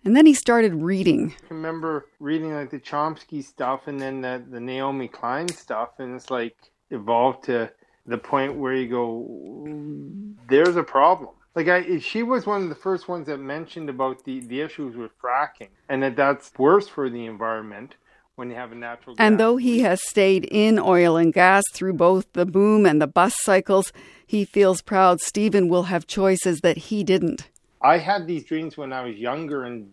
and 0.04 0.16
then 0.16 0.26
he 0.26 0.34
started 0.34 0.76
reading. 0.76 1.34
I 1.50 1.54
remember 1.54 2.06
reading 2.20 2.54
like 2.54 2.70
the 2.70 2.80
Chomsky 2.80 3.42
stuff 3.42 3.88
and 3.88 4.00
then 4.00 4.20
the, 4.20 4.44
the 4.52 4.60
Naomi 4.60 5.08
Klein 5.08 5.48
stuff, 5.48 5.92
and 6.00 6.14
it's 6.14 6.30
like 6.30 6.58
evolved 6.92 7.46
to 7.46 7.72
the 8.06 8.18
point 8.18 8.56
where 8.56 8.76
you 8.76 8.90
go, 8.90 10.36
there's 10.50 10.76
a 10.76 10.84
problem. 10.84 11.30
Like 11.56 11.70
I, 11.70 12.00
she 12.00 12.22
was 12.22 12.46
one 12.46 12.64
of 12.64 12.70
the 12.70 12.76
first 12.76 13.08
ones 13.08 13.28
that 13.28 13.38
mentioned 13.38 13.90
about 13.90 14.26
the, 14.26 14.42
the 14.42 14.60
issues 14.60 14.98
with 14.98 15.12
fracking 15.22 15.70
and 15.88 16.04
that 16.04 16.18
that's 16.18 16.52
worse 16.58 16.88
for 16.88 17.10
the 17.10 17.26
environment 17.26 17.96
when 18.36 18.50
you 18.50 18.56
have 18.56 18.72
a 18.72 18.76
natural 18.76 19.16
gas. 19.16 19.26
And 19.26 19.40
though 19.40 19.58
he 19.58 19.82
has 19.82 20.02
stayed 20.08 20.46
in 20.46 20.80
oil 20.80 21.18
and 21.18 21.34
gas 21.34 21.64
through 21.74 21.94
both 21.94 22.32
the 22.34 22.46
boom 22.46 22.86
and 22.86 23.02
the 23.02 23.08
bust 23.08 23.38
cycles, 23.42 23.92
he 24.26 24.46
feels 24.46 24.82
proud 24.82 25.22
Stephen 25.22 25.70
will 25.70 25.84
have 25.84 26.08
choices 26.08 26.62
that 26.62 26.78
he 26.78 27.04
didn't. 27.04 27.50
I 27.82 27.98
had 27.98 28.28
these 28.28 28.46
dreams 28.46 28.78
when 28.78 28.94
I 28.94 29.04
was 29.04 29.18
younger, 29.18 29.66
and 29.66 29.92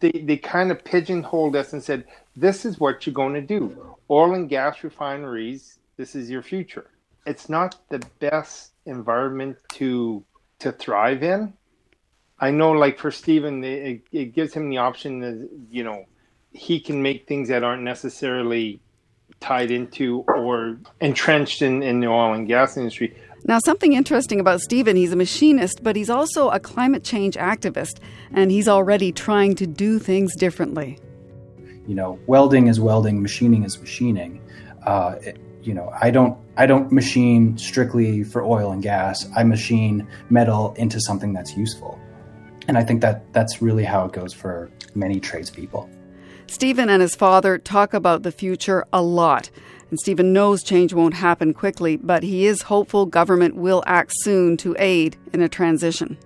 they, 0.00 0.10
they 0.10 0.36
kind 0.36 0.72
of 0.72 0.84
pigeonholed 0.84 1.54
us 1.54 1.72
and 1.72 1.82
said, 1.82 2.04
This 2.34 2.64
is 2.64 2.80
what 2.80 3.06
you're 3.06 3.14
going 3.14 3.34
to 3.34 3.40
do. 3.40 3.96
Oil 4.10 4.34
and 4.34 4.48
gas 4.48 4.82
refineries, 4.82 5.78
this 5.96 6.16
is 6.16 6.28
your 6.28 6.42
future. 6.42 6.90
It's 7.24 7.48
not 7.48 7.76
the 7.88 8.02
best 8.18 8.72
environment 8.84 9.56
to 9.74 10.24
to 10.58 10.72
thrive 10.72 11.22
in. 11.22 11.52
I 12.40 12.50
know, 12.50 12.72
like 12.72 12.98
for 12.98 13.10
Stephen, 13.10 13.62
it, 13.62 14.02
it 14.12 14.34
gives 14.34 14.52
him 14.52 14.68
the 14.68 14.78
option 14.78 15.20
that, 15.20 15.48
you 15.70 15.84
know, 15.84 16.04
he 16.54 16.80
can 16.80 17.02
make 17.02 17.26
things 17.26 17.48
that 17.48 17.62
aren't 17.64 17.82
necessarily 17.82 18.80
tied 19.40 19.70
into 19.70 20.24
or 20.28 20.78
entrenched 21.00 21.60
in, 21.60 21.82
in 21.82 22.00
the 22.00 22.06
oil 22.06 22.32
and 22.32 22.46
gas 22.46 22.76
industry 22.76 23.14
Now, 23.46 23.58
something 23.58 23.92
interesting 23.92 24.40
about 24.40 24.62
Stephen, 24.62 24.96
he's 24.96 25.12
a 25.12 25.16
machinist, 25.16 25.82
but 25.82 25.96
he's 25.96 26.08
also 26.08 26.48
a 26.48 26.58
climate 26.58 27.04
change 27.04 27.34
activist, 27.34 27.98
and 28.32 28.50
he's 28.50 28.68
already 28.68 29.12
trying 29.12 29.54
to 29.56 29.66
do 29.66 29.98
things 29.98 30.34
differently. 30.36 30.98
You 31.86 31.94
know, 31.94 32.18
welding 32.26 32.68
is 32.68 32.80
welding, 32.80 33.20
machining 33.20 33.64
is 33.64 33.78
machining. 33.78 34.40
Uh, 34.86 35.16
it, 35.20 35.38
you 35.62 35.74
know, 35.74 35.92
I 36.00 36.10
don't 36.10 36.38
I 36.56 36.66
don't 36.66 36.90
machine 36.92 37.58
strictly 37.58 38.22
for 38.22 38.42
oil 38.42 38.72
and 38.72 38.82
gas. 38.82 39.26
I 39.36 39.44
machine 39.44 40.06
metal 40.30 40.72
into 40.78 41.00
something 41.00 41.34
that's 41.34 41.56
useful. 41.56 41.98
And 42.68 42.78
I 42.78 42.84
think 42.84 43.02
that 43.02 43.30
that's 43.34 43.60
really 43.60 43.84
how 43.84 44.06
it 44.06 44.12
goes 44.12 44.32
for 44.32 44.70
many 44.94 45.20
tradespeople. 45.20 45.90
Stephen 46.46 46.88
and 46.88 47.02
his 47.02 47.14
father 47.14 47.58
talk 47.58 47.94
about 47.94 48.22
the 48.22 48.32
future 48.32 48.84
a 48.92 49.02
lot. 49.02 49.50
And 49.90 49.98
Stephen 49.98 50.32
knows 50.32 50.62
change 50.62 50.92
won't 50.92 51.14
happen 51.14 51.54
quickly, 51.54 51.96
but 51.96 52.22
he 52.22 52.46
is 52.46 52.62
hopeful 52.62 53.06
government 53.06 53.56
will 53.56 53.82
act 53.86 54.12
soon 54.16 54.56
to 54.58 54.74
aid 54.78 55.16
in 55.32 55.40
a 55.40 55.48
transition. 55.48 56.18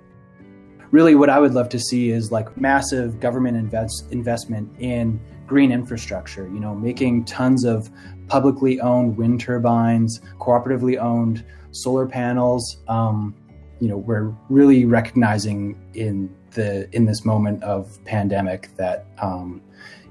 Really, 0.90 1.14
what 1.14 1.28
I 1.28 1.38
would 1.38 1.52
love 1.52 1.68
to 1.70 1.78
see 1.78 2.10
is 2.10 2.32
like 2.32 2.56
massive 2.56 3.20
government 3.20 3.56
invest, 3.56 4.06
investment 4.10 4.70
in 4.78 5.20
green 5.46 5.70
infrastructure, 5.70 6.44
you 6.44 6.60
know, 6.60 6.74
making 6.74 7.24
tons 7.24 7.64
of 7.64 7.90
publicly 8.28 8.80
owned 8.80 9.16
wind 9.16 9.40
turbines, 9.40 10.20
cooperatively 10.38 10.98
owned 10.98 11.44
solar 11.72 12.06
panels. 12.06 12.78
Um, 12.88 13.34
you 13.80 13.88
know, 13.88 13.98
we're 13.98 14.34
really 14.48 14.84
recognizing 14.84 15.78
in 15.94 16.34
the 16.52 16.88
in 16.94 17.04
this 17.04 17.24
moment 17.24 17.62
of 17.62 18.02
pandemic 18.04 18.74
that 18.76 19.06
um, 19.18 19.60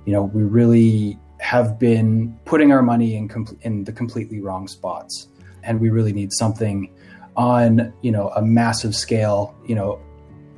you 0.08 0.14
know 0.14 0.24
we 0.24 0.42
really 0.42 1.20
have 1.40 1.78
been 1.78 2.36
putting 2.46 2.72
our 2.72 2.82
money 2.82 3.16
in 3.16 3.28
com- 3.28 3.58
in 3.62 3.84
the 3.84 3.92
completely 3.92 4.40
wrong 4.40 4.68
spots, 4.68 5.28
and 5.64 5.82
we 5.82 5.90
really 5.90 6.14
need 6.14 6.32
something 6.32 6.90
on 7.36 7.94
you 8.02 8.12
know 8.12 8.30
a 8.30 8.42
massive 8.42 8.96
scale. 8.96 9.54
You 9.68 9.76
know, 9.76 10.00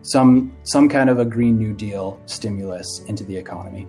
some 0.03 0.55
some 0.63 0.88
kind 0.88 1.09
of 1.09 1.17
a 1.17 1.25
green 1.25 1.57
new 1.57 1.73
deal 1.73 2.21
stimulus 2.27 3.01
into 3.07 3.23
the 3.23 3.35
economy. 3.35 3.88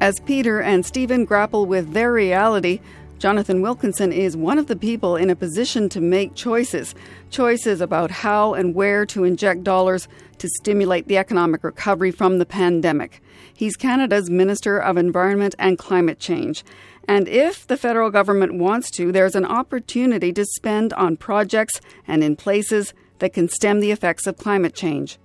As 0.00 0.20
Peter 0.20 0.62
and 0.62 0.86
Stephen 0.86 1.24
grapple 1.24 1.66
with 1.66 1.92
their 1.92 2.12
reality, 2.12 2.78
Jonathan 3.18 3.62
Wilkinson 3.62 4.12
is 4.12 4.36
one 4.36 4.58
of 4.58 4.68
the 4.68 4.76
people 4.76 5.16
in 5.16 5.28
a 5.28 5.34
position 5.34 5.88
to 5.88 6.00
make 6.00 6.36
choices 6.36 6.94
choices 7.30 7.80
about 7.80 8.12
how 8.12 8.54
and 8.54 8.76
where 8.76 9.04
to 9.06 9.24
inject 9.24 9.64
dollars 9.64 10.06
to 10.38 10.48
stimulate 10.60 11.08
the 11.08 11.18
economic 11.18 11.64
recovery 11.64 12.12
from 12.12 12.38
the 12.38 12.46
pandemic. 12.46 13.20
He's 13.52 13.74
Canada's 13.74 14.30
Minister 14.30 14.78
of 14.78 14.96
Environment 14.96 15.56
and 15.58 15.76
Climate 15.76 16.20
Change. 16.20 16.64
And 17.08 17.26
if 17.26 17.66
the 17.66 17.76
federal 17.76 18.10
government 18.10 18.54
wants 18.54 18.88
to, 18.92 19.10
there's 19.10 19.34
an 19.34 19.46
opportunity 19.46 20.32
to 20.34 20.44
spend 20.44 20.92
on 20.92 21.16
projects 21.16 21.80
and 22.06 22.22
in 22.22 22.36
places 22.36 22.94
that 23.18 23.32
can 23.32 23.48
stem 23.48 23.80
the 23.80 23.90
effects 23.90 24.28
of 24.28 24.36
climate 24.36 24.74
change. 24.74 25.18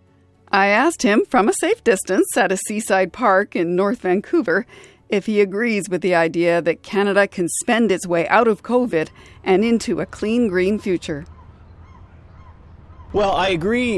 I 0.52 0.68
asked 0.68 1.02
him 1.02 1.26
from 1.26 1.50
a 1.50 1.54
safe 1.54 1.84
distance 1.84 2.38
at 2.38 2.52
a 2.52 2.58
seaside 2.58 3.12
park 3.12 3.56
in 3.56 3.76
North 3.76 4.02
Vancouver 4.02 4.66
if 5.14 5.28
he 5.28 5.42
agrees 5.42 5.88
with 5.90 6.02
the 6.02 6.16
idea 6.16 6.60
that 6.60 6.82
Canada 6.82 7.28
can 7.28 7.48
spend 7.48 7.92
its 7.92 8.08
way 8.08 8.28
out 8.30 8.48
of 8.48 8.64
COVID 8.64 9.10
and 9.44 9.64
into 9.64 10.02
a 10.02 10.08
clean 10.08 10.48
green 10.48 10.80
future. 10.80 11.24
Well, 13.14 13.34
I 13.34 13.50
agree 13.50 13.94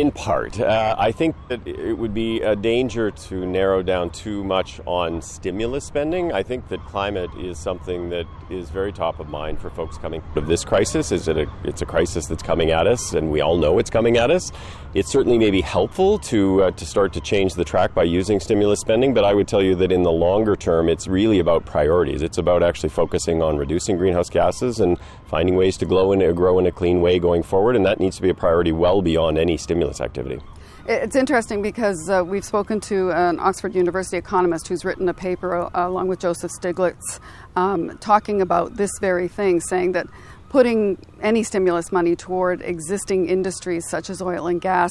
in 0.00 0.10
part. 0.10 0.58
Uh, 0.58 0.96
I 0.98 1.12
think 1.12 1.36
that 1.48 1.64
it 1.64 1.96
would 1.96 2.12
be 2.12 2.40
a 2.40 2.56
danger 2.56 3.12
to 3.12 3.46
narrow 3.46 3.84
down 3.84 4.10
too 4.10 4.42
much 4.42 4.80
on 4.84 5.22
stimulus 5.22 5.84
spending. 5.84 6.32
I 6.32 6.42
think 6.42 6.66
that 6.70 6.84
climate 6.86 7.30
is 7.38 7.56
something 7.56 8.10
that 8.10 8.26
is 8.50 8.68
very 8.68 8.92
top 8.92 9.20
of 9.20 9.28
mind 9.28 9.60
for 9.60 9.70
folks 9.70 9.96
coming 9.96 10.24
out 10.32 10.38
of 10.38 10.48
this 10.48 10.64
crisis. 10.64 11.12
Is 11.12 11.28
it 11.28 11.36
a, 11.36 11.46
it's 11.62 11.82
a 11.82 11.86
crisis 11.86 12.26
that's 12.26 12.42
coming 12.42 12.72
at 12.72 12.88
us, 12.88 13.12
and 13.12 13.30
we 13.30 13.40
all 13.40 13.58
know 13.58 13.78
it's 13.78 13.90
coming 13.90 14.16
at 14.16 14.32
us. 14.32 14.50
It 14.94 15.06
certainly 15.06 15.38
may 15.38 15.50
be 15.50 15.62
helpful 15.62 16.18
to 16.18 16.64
uh, 16.64 16.70
to 16.72 16.84
start 16.84 17.14
to 17.14 17.20
change 17.22 17.54
the 17.54 17.64
track 17.64 17.94
by 17.94 18.02
using 18.02 18.38
stimulus 18.40 18.80
spending, 18.80 19.14
but 19.14 19.24
I 19.24 19.32
would 19.32 19.48
tell 19.48 19.62
you 19.62 19.74
that 19.76 19.90
in 19.90 20.02
the 20.02 20.12
longer 20.12 20.54
term, 20.54 20.90
it's 20.90 21.08
really 21.08 21.38
about 21.38 21.64
priorities. 21.64 22.20
It's 22.20 22.36
about 22.36 22.62
actually 22.62 22.90
focusing 22.90 23.40
on 23.40 23.56
reducing 23.56 23.96
greenhouse 23.96 24.28
gases 24.28 24.80
and 24.80 24.98
finding 25.24 25.56
ways 25.56 25.78
to 25.78 25.86
grow 25.86 26.12
in, 26.12 26.34
grow 26.34 26.58
in 26.58 26.66
a 26.66 26.72
clean 26.72 27.00
way 27.00 27.18
going 27.18 27.42
forward, 27.42 27.74
and 27.74 27.86
that 27.86 28.00
needs 28.00 28.16
to 28.16 28.22
be 28.22 28.28
a 28.28 28.34
priority 28.34 28.70
well 28.70 29.00
beyond 29.00 29.38
any 29.38 29.56
stimulus 29.56 30.02
activity. 30.02 30.40
It's 30.86 31.16
interesting 31.16 31.62
because 31.62 32.10
uh, 32.10 32.24
we've 32.26 32.44
spoken 32.44 32.80
to 32.80 33.12
an 33.12 33.38
Oxford 33.38 33.74
University 33.74 34.16
economist 34.16 34.66
who's 34.66 34.84
written 34.84 35.08
a 35.08 35.14
paper 35.14 35.56
uh, 35.56 35.88
along 35.88 36.08
with 36.08 36.18
Joseph 36.18 36.50
Stiglitz 36.60 37.20
um, 37.54 37.96
talking 37.98 38.42
about 38.42 38.76
this 38.76 38.90
very 39.00 39.28
thing, 39.28 39.60
saying 39.60 39.92
that 39.92 40.08
putting 40.52 40.98
any 41.22 41.42
stimulus 41.42 41.90
money 41.90 42.14
toward 42.14 42.60
existing 42.60 43.26
industries 43.26 43.88
such 43.88 44.10
as 44.10 44.20
oil 44.20 44.46
and 44.46 44.60
gas 44.60 44.90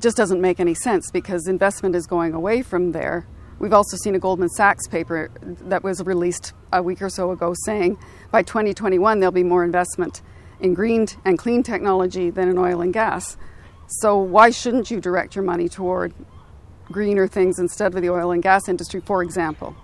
just 0.00 0.16
doesn't 0.16 0.40
make 0.40 0.58
any 0.58 0.74
sense 0.74 1.08
because 1.12 1.46
investment 1.46 1.94
is 1.94 2.08
going 2.08 2.34
away 2.34 2.60
from 2.60 2.90
there. 2.90 3.24
We've 3.60 3.72
also 3.72 3.96
seen 4.02 4.16
a 4.16 4.18
Goldman 4.18 4.48
Sachs 4.48 4.88
paper 4.88 5.30
that 5.42 5.84
was 5.84 6.02
released 6.04 6.54
a 6.72 6.82
week 6.82 7.00
or 7.02 7.08
so 7.08 7.30
ago 7.30 7.54
saying 7.66 7.98
by 8.32 8.42
2021 8.42 9.20
there'll 9.20 9.30
be 9.30 9.44
more 9.44 9.62
investment 9.62 10.22
in 10.58 10.74
green 10.74 11.06
and 11.24 11.38
clean 11.38 11.62
technology 11.62 12.28
than 12.28 12.48
in 12.48 12.58
oil 12.58 12.80
and 12.80 12.92
gas. 12.92 13.36
So, 14.00 14.18
why 14.18 14.50
shouldn't 14.50 14.90
you 14.90 15.00
direct 15.00 15.36
your 15.36 15.44
money 15.44 15.68
toward 15.68 16.12
greener 16.90 17.28
things 17.28 17.60
instead 17.60 17.94
of 17.94 18.02
the 18.02 18.10
oil 18.10 18.32
and 18.32 18.42
gas 18.42 18.68
industry, 18.68 19.00
for 19.00 19.22
example? 19.22 19.76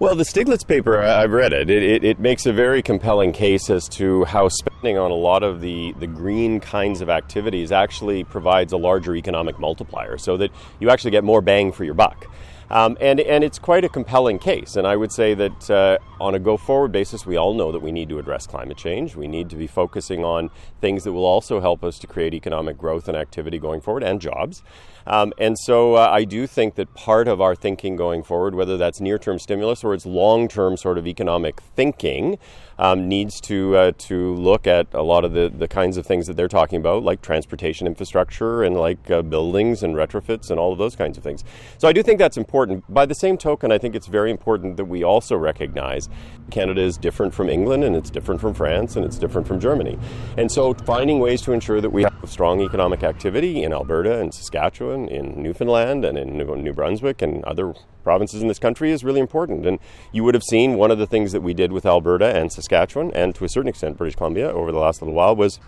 Well, 0.00 0.14
the 0.14 0.24
Stiglitz 0.24 0.66
paper, 0.66 0.98
I've 1.02 1.32
read 1.32 1.52
it. 1.52 1.68
It, 1.68 1.82
it. 1.82 2.04
it, 2.04 2.18
makes 2.18 2.46
a 2.46 2.54
very 2.54 2.80
compelling 2.80 3.32
case 3.32 3.68
as 3.68 3.86
to 3.90 4.24
how 4.24 4.48
spending 4.48 4.96
on 4.96 5.10
a 5.10 5.14
lot 5.14 5.42
of 5.42 5.60
the, 5.60 5.92
the 5.98 6.06
green 6.06 6.58
kinds 6.58 7.02
of 7.02 7.10
activities 7.10 7.70
actually 7.70 8.24
provides 8.24 8.72
a 8.72 8.78
larger 8.78 9.14
economic 9.14 9.58
multiplier 9.58 10.16
so 10.16 10.38
that 10.38 10.50
you 10.78 10.88
actually 10.88 11.10
get 11.10 11.22
more 11.22 11.42
bang 11.42 11.70
for 11.70 11.84
your 11.84 11.92
buck. 11.92 12.26
Um, 12.70 12.96
and, 13.00 13.18
and 13.20 13.42
it's 13.42 13.58
quite 13.58 13.84
a 13.84 13.88
compelling 13.88 14.38
case. 14.38 14.76
And 14.76 14.86
I 14.86 14.96
would 14.96 15.12
say 15.12 15.34
that 15.34 15.70
uh, 15.70 15.98
on 16.20 16.34
a 16.34 16.38
go 16.38 16.56
forward 16.56 16.92
basis, 16.92 17.26
we 17.26 17.36
all 17.36 17.52
know 17.52 17.72
that 17.72 17.80
we 17.80 17.90
need 17.90 18.08
to 18.10 18.18
address 18.18 18.46
climate 18.46 18.76
change. 18.76 19.16
We 19.16 19.26
need 19.26 19.50
to 19.50 19.56
be 19.56 19.66
focusing 19.66 20.24
on 20.24 20.50
things 20.80 21.04
that 21.04 21.12
will 21.12 21.24
also 21.24 21.60
help 21.60 21.82
us 21.82 21.98
to 21.98 22.06
create 22.06 22.32
economic 22.32 22.78
growth 22.78 23.08
and 23.08 23.16
activity 23.16 23.58
going 23.58 23.80
forward 23.80 24.04
and 24.04 24.20
jobs. 24.20 24.62
Um, 25.06 25.32
and 25.38 25.56
so 25.58 25.94
uh, 25.94 26.08
I 26.12 26.24
do 26.24 26.46
think 26.46 26.76
that 26.76 26.94
part 26.94 27.26
of 27.26 27.40
our 27.40 27.56
thinking 27.56 27.96
going 27.96 28.22
forward, 28.22 28.54
whether 28.54 28.76
that's 28.76 29.00
near 29.00 29.18
term 29.18 29.38
stimulus 29.38 29.82
or 29.82 29.94
it's 29.94 30.06
long 30.06 30.46
term 30.46 30.76
sort 30.76 30.98
of 30.98 31.06
economic 31.06 31.60
thinking, 31.60 32.38
um, 32.80 33.08
needs 33.08 33.42
to 33.42 33.76
uh, 33.76 33.92
to 33.98 34.34
look 34.36 34.66
at 34.66 34.86
a 34.94 35.02
lot 35.02 35.24
of 35.26 35.34
the, 35.34 35.52
the 35.54 35.68
kinds 35.68 35.98
of 35.98 36.06
things 36.06 36.26
that 36.26 36.36
they're 36.36 36.48
talking 36.48 36.78
about, 36.78 37.02
like 37.02 37.20
transportation 37.20 37.86
infrastructure 37.86 38.62
and 38.62 38.74
like 38.74 39.10
uh, 39.10 39.20
buildings 39.20 39.82
and 39.82 39.94
retrofits 39.94 40.50
and 40.50 40.58
all 40.58 40.72
of 40.72 40.78
those 40.78 40.96
kinds 40.96 41.18
of 41.18 41.22
things. 41.22 41.44
So 41.76 41.86
I 41.86 41.92
do 41.92 42.02
think 42.02 42.18
that's 42.18 42.38
important. 42.38 42.82
By 42.92 43.04
the 43.04 43.14
same 43.14 43.36
token, 43.36 43.70
I 43.70 43.76
think 43.76 43.94
it's 43.94 44.06
very 44.06 44.30
important 44.30 44.78
that 44.78 44.86
we 44.86 45.04
also 45.04 45.36
recognize 45.36 46.08
Canada 46.50 46.80
is 46.80 46.96
different 46.96 47.34
from 47.34 47.50
England 47.50 47.84
and 47.84 47.94
it's 47.94 48.08
different 48.08 48.40
from 48.40 48.54
France 48.54 48.96
and 48.96 49.04
it's 49.04 49.18
different 49.18 49.46
from 49.46 49.60
Germany. 49.60 49.98
And 50.38 50.50
so 50.50 50.72
finding 50.72 51.20
ways 51.20 51.42
to 51.42 51.52
ensure 51.52 51.82
that 51.82 51.90
we 51.90 52.04
have 52.04 52.14
strong 52.24 52.62
economic 52.62 53.02
activity 53.02 53.62
in 53.62 53.74
Alberta 53.74 54.18
and 54.18 54.32
Saskatchewan, 54.32 55.06
in 55.08 55.42
Newfoundland 55.42 56.06
and 56.06 56.16
in 56.16 56.38
New 56.38 56.72
Brunswick 56.72 57.20
and 57.20 57.44
other 57.44 57.74
provinces 58.02 58.42
in 58.42 58.48
this 58.48 58.58
country 58.58 58.90
is 58.90 59.04
really 59.04 59.20
important. 59.20 59.66
And 59.66 59.78
you 60.12 60.24
would 60.24 60.34
have 60.34 60.42
seen 60.42 60.74
one 60.74 60.90
of 60.90 60.98
the 60.98 61.06
things 61.06 61.32
that 61.32 61.42
we 61.42 61.54
did 61.54 61.72
with 61.72 61.86
Alberta 61.86 62.34
and 62.34 62.52
Saskatchewan, 62.52 62.69
and 62.72 63.34
to 63.34 63.44
a 63.44 63.48
certain 63.48 63.68
extent 63.68 63.96
British 63.96 64.16
Columbia 64.16 64.50
over 64.50 64.70
the 64.72 64.78
last 64.78 65.02
little 65.02 65.14
while, 65.14 65.34
was 65.34 65.58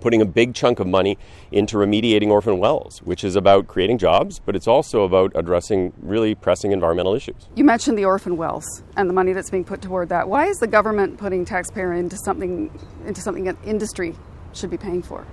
putting 0.00 0.20
a 0.20 0.24
big 0.24 0.54
chunk 0.54 0.78
of 0.78 0.86
money 0.86 1.18
into 1.50 1.76
remediating 1.76 2.28
orphan 2.28 2.58
wells, 2.58 3.00
which 3.02 3.24
is 3.24 3.36
about 3.36 3.66
creating 3.66 3.98
jobs, 3.98 4.38
but 4.38 4.54
it's 4.54 4.68
also 4.68 5.02
about 5.02 5.32
addressing 5.34 5.92
really 6.00 6.34
pressing 6.34 6.72
environmental 6.72 7.14
issues. 7.14 7.48
You 7.56 7.64
mentioned 7.64 7.98
the 7.98 8.04
orphan 8.04 8.36
wells 8.36 8.82
and 8.96 9.08
the 9.08 9.14
money 9.14 9.32
that's 9.32 9.50
being 9.50 9.64
put 9.64 9.82
toward 9.82 10.08
that. 10.10 10.28
Why 10.28 10.46
is 10.46 10.58
the 10.58 10.66
government 10.66 11.18
putting 11.18 11.44
taxpayer 11.44 11.92
into 11.92 12.16
something 12.16 12.70
into 13.06 13.20
something 13.20 13.44
that 13.44 13.56
industry 13.64 14.14
should 14.52 14.70
be 14.70 14.76
paying 14.76 15.02
for? 15.02 15.26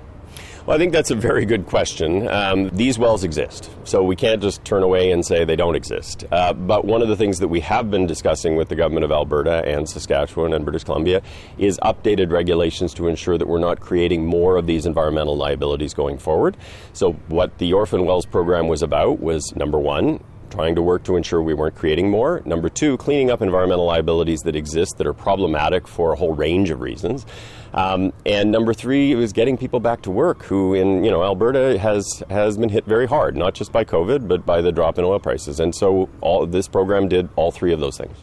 Well, 0.66 0.76
I 0.76 0.80
think 0.80 0.94
that's 0.94 1.12
a 1.12 1.16
very 1.16 1.46
good 1.46 1.68
question. 1.68 2.28
Um, 2.28 2.70
these 2.70 2.98
wells 2.98 3.24
exist, 3.24 3.70
so 3.84 4.02
we 4.02 4.16
can't 4.16 4.42
just 4.42 4.66
turn 4.66 4.82
away 4.82 5.12
and 5.12 5.24
say 5.24 5.46
they 5.46 5.56
don't 5.56 5.76
exist. 5.76 6.26
Uh, 6.32 6.54
but 6.54 6.86
one 6.86 7.04
of 7.04 7.08
the 7.08 7.16
things 7.16 7.38
that 7.38 7.50
we 7.50 7.60
have 7.60 7.92
been 7.92 8.08
discussing 8.08 8.56
with 8.56 8.70
the 8.70 8.76
government 8.76 9.04
of 9.04 9.12
Alberta 9.12 9.64
and 9.64 9.88
Saskatchewan 9.88 10.54
and 10.54 10.66
British 10.66 10.84
Columbia 10.84 11.22
is 11.60 11.78
updated 11.84 12.32
regulations 12.32 12.96
to 12.96 13.08
ensure 13.08 13.38
that 13.38 13.48
we're 13.48 13.60
not 13.60 13.80
creating 13.80 14.26
more 14.26 14.58
of 14.58 14.66
these 14.66 14.88
environmental 14.88 15.38
liabilities 15.38 15.94
going 15.94 16.18
forward. 16.18 16.58
So, 16.94 17.14
what 17.28 17.60
the 17.60 17.72
Orphan 17.74 18.04
Wells 18.04 18.26
program 18.26 18.68
was 18.68 18.82
about 18.82 19.20
was 19.20 19.56
number 19.56 19.78
one, 19.78 20.20
trying 20.50 20.76
to 20.76 20.82
work 20.82 21.04
to 21.04 21.16
ensure 21.16 21.42
we 21.42 21.54
weren't 21.54 21.76
creating 21.76 22.10
more. 22.10 22.42
Number 22.46 22.70
two, 22.70 22.98
cleaning 22.98 23.32
up 23.32 23.42
environmental 23.42 23.86
liabilities 23.86 24.42
that 24.42 24.56
exist 24.56 24.98
that 24.98 25.08
are 25.08 25.14
problematic 25.14 25.88
for 25.88 26.14
a 26.14 26.16
whole 26.16 26.34
range 26.34 26.70
of 26.70 26.82
reasons. 26.82 27.26
Um, 27.74 28.14
and 28.26 28.52
number 28.52 28.74
three 28.74 29.14
was 29.16 29.34
getting 29.34 29.58
people 29.58 29.82
back 29.82 30.02
to 30.04 30.12
work 30.12 30.44
who 30.44 30.74
in 30.74 31.04
you 31.04 31.12
know 31.12 31.24
Alberta 31.24 31.78
has 31.78 32.24
has 32.30 32.58
been 32.58 32.70
hit 32.70 32.86
very 32.86 33.06
hard, 33.06 33.36
not 33.36 33.54
just 33.54 33.72
by 33.72 33.84
COVID, 33.84 34.28
but 34.28 34.46
by 34.46 34.62
the 34.62 34.72
drop 34.72 34.98
in 34.98 35.04
oil 35.04 35.20
prices. 35.20 35.60
And 35.60 35.76
so 35.76 36.10
all 36.22 36.46
this 36.46 36.68
program 36.68 37.10
did 37.10 37.28
all 37.36 37.52
three 37.52 37.74
of 37.74 37.80
those 37.80 37.98
things. 37.98 38.16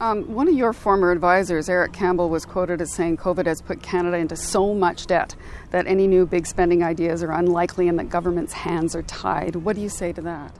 Um, 0.00 0.34
one 0.34 0.46
of 0.46 0.54
your 0.54 0.74
former 0.74 1.10
advisors, 1.10 1.70
Eric 1.70 1.94
Campbell, 1.94 2.28
was 2.28 2.44
quoted 2.44 2.82
as 2.82 2.92
saying 2.92 3.16
COVID 3.16 3.46
has 3.46 3.62
put 3.62 3.82
Canada 3.82 4.18
into 4.18 4.36
so 4.36 4.74
much 4.74 5.06
debt 5.06 5.34
that 5.70 5.86
any 5.86 6.06
new 6.06 6.26
big 6.26 6.46
spending 6.46 6.82
ideas 6.82 7.22
are 7.22 7.32
unlikely 7.32 7.88
and 7.88 7.98
that 7.98 8.10
government's 8.10 8.52
hands 8.52 8.94
are 8.94 9.02
tied. 9.02 9.56
What 9.56 9.76
do 9.76 9.82
you 9.82 9.88
say 9.88 10.12
to 10.12 10.20
that? 10.22 10.52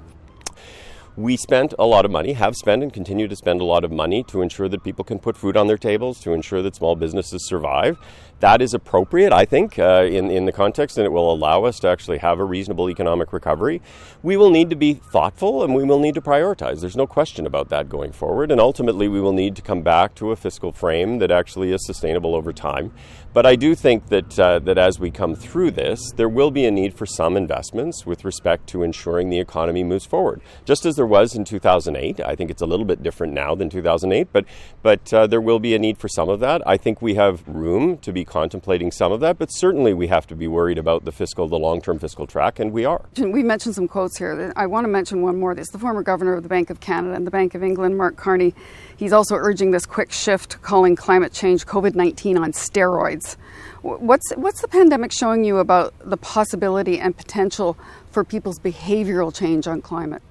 We 1.17 1.37
spent 1.37 1.73
a 1.79 1.87
lot 1.87 2.05
of 2.05 2.11
money, 2.11 2.35
have 2.35 2.55
spent, 2.55 2.83
and 2.83 2.93
continue 2.93 3.27
to 3.27 3.35
spend 3.35 3.63
a 3.63 3.65
lot 3.65 3.85
of 3.85 3.91
money 3.91 4.23
to 4.25 4.43
ensure 4.43 4.69
that 4.69 4.85
people 4.85 5.05
can 5.05 5.19
put 5.19 5.37
food 5.37 5.57
on 5.57 5.67
their 5.67 5.79
tables, 5.79 6.21
to 6.21 6.33
ensure 6.33 6.61
that 6.61 6.77
small 6.77 6.95
businesses 6.95 7.47
survive. 7.49 7.99
That 8.41 8.61
is 8.61 8.75
appropriate, 8.75 9.33
I 9.33 9.47
think, 9.47 9.79
uh, 9.79 10.05
in, 10.05 10.31
in 10.31 10.45
the 10.45 10.53
context, 10.53 10.99
and 10.99 11.07
it 11.07 11.11
will 11.11 11.33
allow 11.33 11.65
us 11.65 11.81
to 11.81 11.89
actually 11.89 12.19
have 12.19 12.39
a 12.39 12.45
reasonable 12.45 12.91
economic 12.91 13.33
recovery. 13.33 13.81
We 14.23 14.37
will 14.37 14.51
need 14.51 14.69
to 14.69 14.77
be 14.77 14.93
thoughtful 14.93 15.65
and 15.65 15.75
we 15.75 15.85
will 15.85 15.99
need 15.99 16.15
to 16.17 16.21
prioritize. 16.21 16.83
There's 16.83 16.97
no 16.97 17.07
question 17.07 17.47
about 17.47 17.71
that 17.71 17.89
going 17.89 18.13
forward. 18.13 18.51
And 18.51 18.61
ultimately, 18.61 19.09
we 19.09 19.23
will 19.23 19.33
need 19.33 19.57
to 19.57 19.63
come 19.63 19.81
back 19.81 20.15
to 20.17 20.33
a 20.33 20.37
fiscal 20.37 20.71
frame 20.71 21.19
that 21.21 21.31
actually 21.31 21.73
is 21.73 21.87
sustainable 21.87 22.35
over 22.35 22.53
time. 22.53 22.93
But 23.37 23.45
I 23.45 23.55
do 23.55 23.75
think 23.75 24.09
that, 24.09 24.39
uh, 24.39 24.61
that 24.61 24.79
as 24.79 24.99
we 24.99 25.11
come 25.11 25.35
through 25.35 25.73
this, 25.73 26.01
there 26.13 26.27
will 26.27 26.51
be 26.51 26.65
a 26.65 26.71
need 26.71 26.95
for 26.95 27.05
some 27.05 27.37
investments 27.37 28.07
with 28.07 28.25
respect 28.25 28.67
to 28.69 28.83
ensuring 28.83 29.29
the 29.29 29.39
economy 29.39 29.85
moves 29.85 30.07
forward. 30.07 30.41
Just 30.65 30.87
as 30.87 30.97
there 30.97 31.05
was 31.05 31.35
in 31.35 31.45
2008, 31.45 32.19
I 32.21 32.35
think 32.35 32.51
it's 32.51 32.63
a 32.63 32.67
little 32.67 32.87
bit 32.87 33.03
different 33.03 33.35
now 33.35 33.55
than 33.55 33.69
2008, 33.69 34.29
but, 34.33 34.47
but 34.83 35.13
uh, 35.13 35.27
there 35.27 35.43
will 35.43 35.59
be 35.59 35.75
a 35.75 35.79
need 35.79 35.99
for 35.99 36.09
some 36.09 36.31
of 36.31 36.41
that. 36.41 36.67
I 36.67 36.79
think 36.79 37.03
we 37.03 37.17
have 37.17 37.47
room 37.47 37.99
to 37.99 38.11
be 38.11 38.25
contemplating 38.25 38.91
some 38.91 39.13
of 39.13 39.21
that, 39.21 39.37
but 39.37 39.49
certainly 39.53 39.93
we 39.93 40.07
have 40.07 40.27
to 40.29 40.35
be 40.35 40.49
worried 40.49 40.79
about 40.79 41.05
the 41.05 41.13
fiscal, 41.13 41.47
the 41.47 41.59
long 41.59 41.83
term 41.83 41.99
fiscal 41.99 42.27
track, 42.27 42.59
and 42.59 42.73
we 42.73 42.87
are. 42.87 43.05
We 43.19 43.43
mentioned 43.43 43.75
some 43.75 43.87
quotes 43.87 44.17
here. 44.17 44.51
I 44.57 44.65
want 44.65 44.87
to 44.87 44.89
mention 44.89 45.21
one 45.21 45.39
more. 45.39 45.55
This 45.55 45.69
the 45.69 45.79
former 45.79 46.03
governor 46.03 46.33
of 46.33 46.43
the 46.43 46.49
Bank 46.49 46.71
of 46.71 46.81
Canada 46.81 47.15
and 47.15 47.27
the 47.27 47.31
Bank 47.31 47.55
of 47.55 47.63
England, 47.63 47.99
Mark 47.99 48.17
Carney. 48.17 48.55
He's 48.97 49.13
also 49.13 49.35
urging 49.35 49.73
this 49.73 49.85
quick 49.85 50.11
shift, 50.11 50.63
calling 50.63 50.97
climate 50.97 51.35
change 51.35 51.67
COVID 51.67 51.95
19 51.95 52.39
on 52.39 52.53
steroids. 52.53 53.26
What's, 53.83 54.33
what's 54.37 54.61
the 54.61 54.69
pandemic 54.69 55.13
showing 55.13 55.45
you 55.45 55.59
about 55.59 55.95
the 56.05 56.17
possibility 56.17 56.99
and 56.99 57.17
potential 57.17 57.77
for 58.11 58.25
people's 58.25 58.59
behavioral 58.59 59.35
change 59.35 59.67
on 59.67 59.83
climate? 59.83 60.23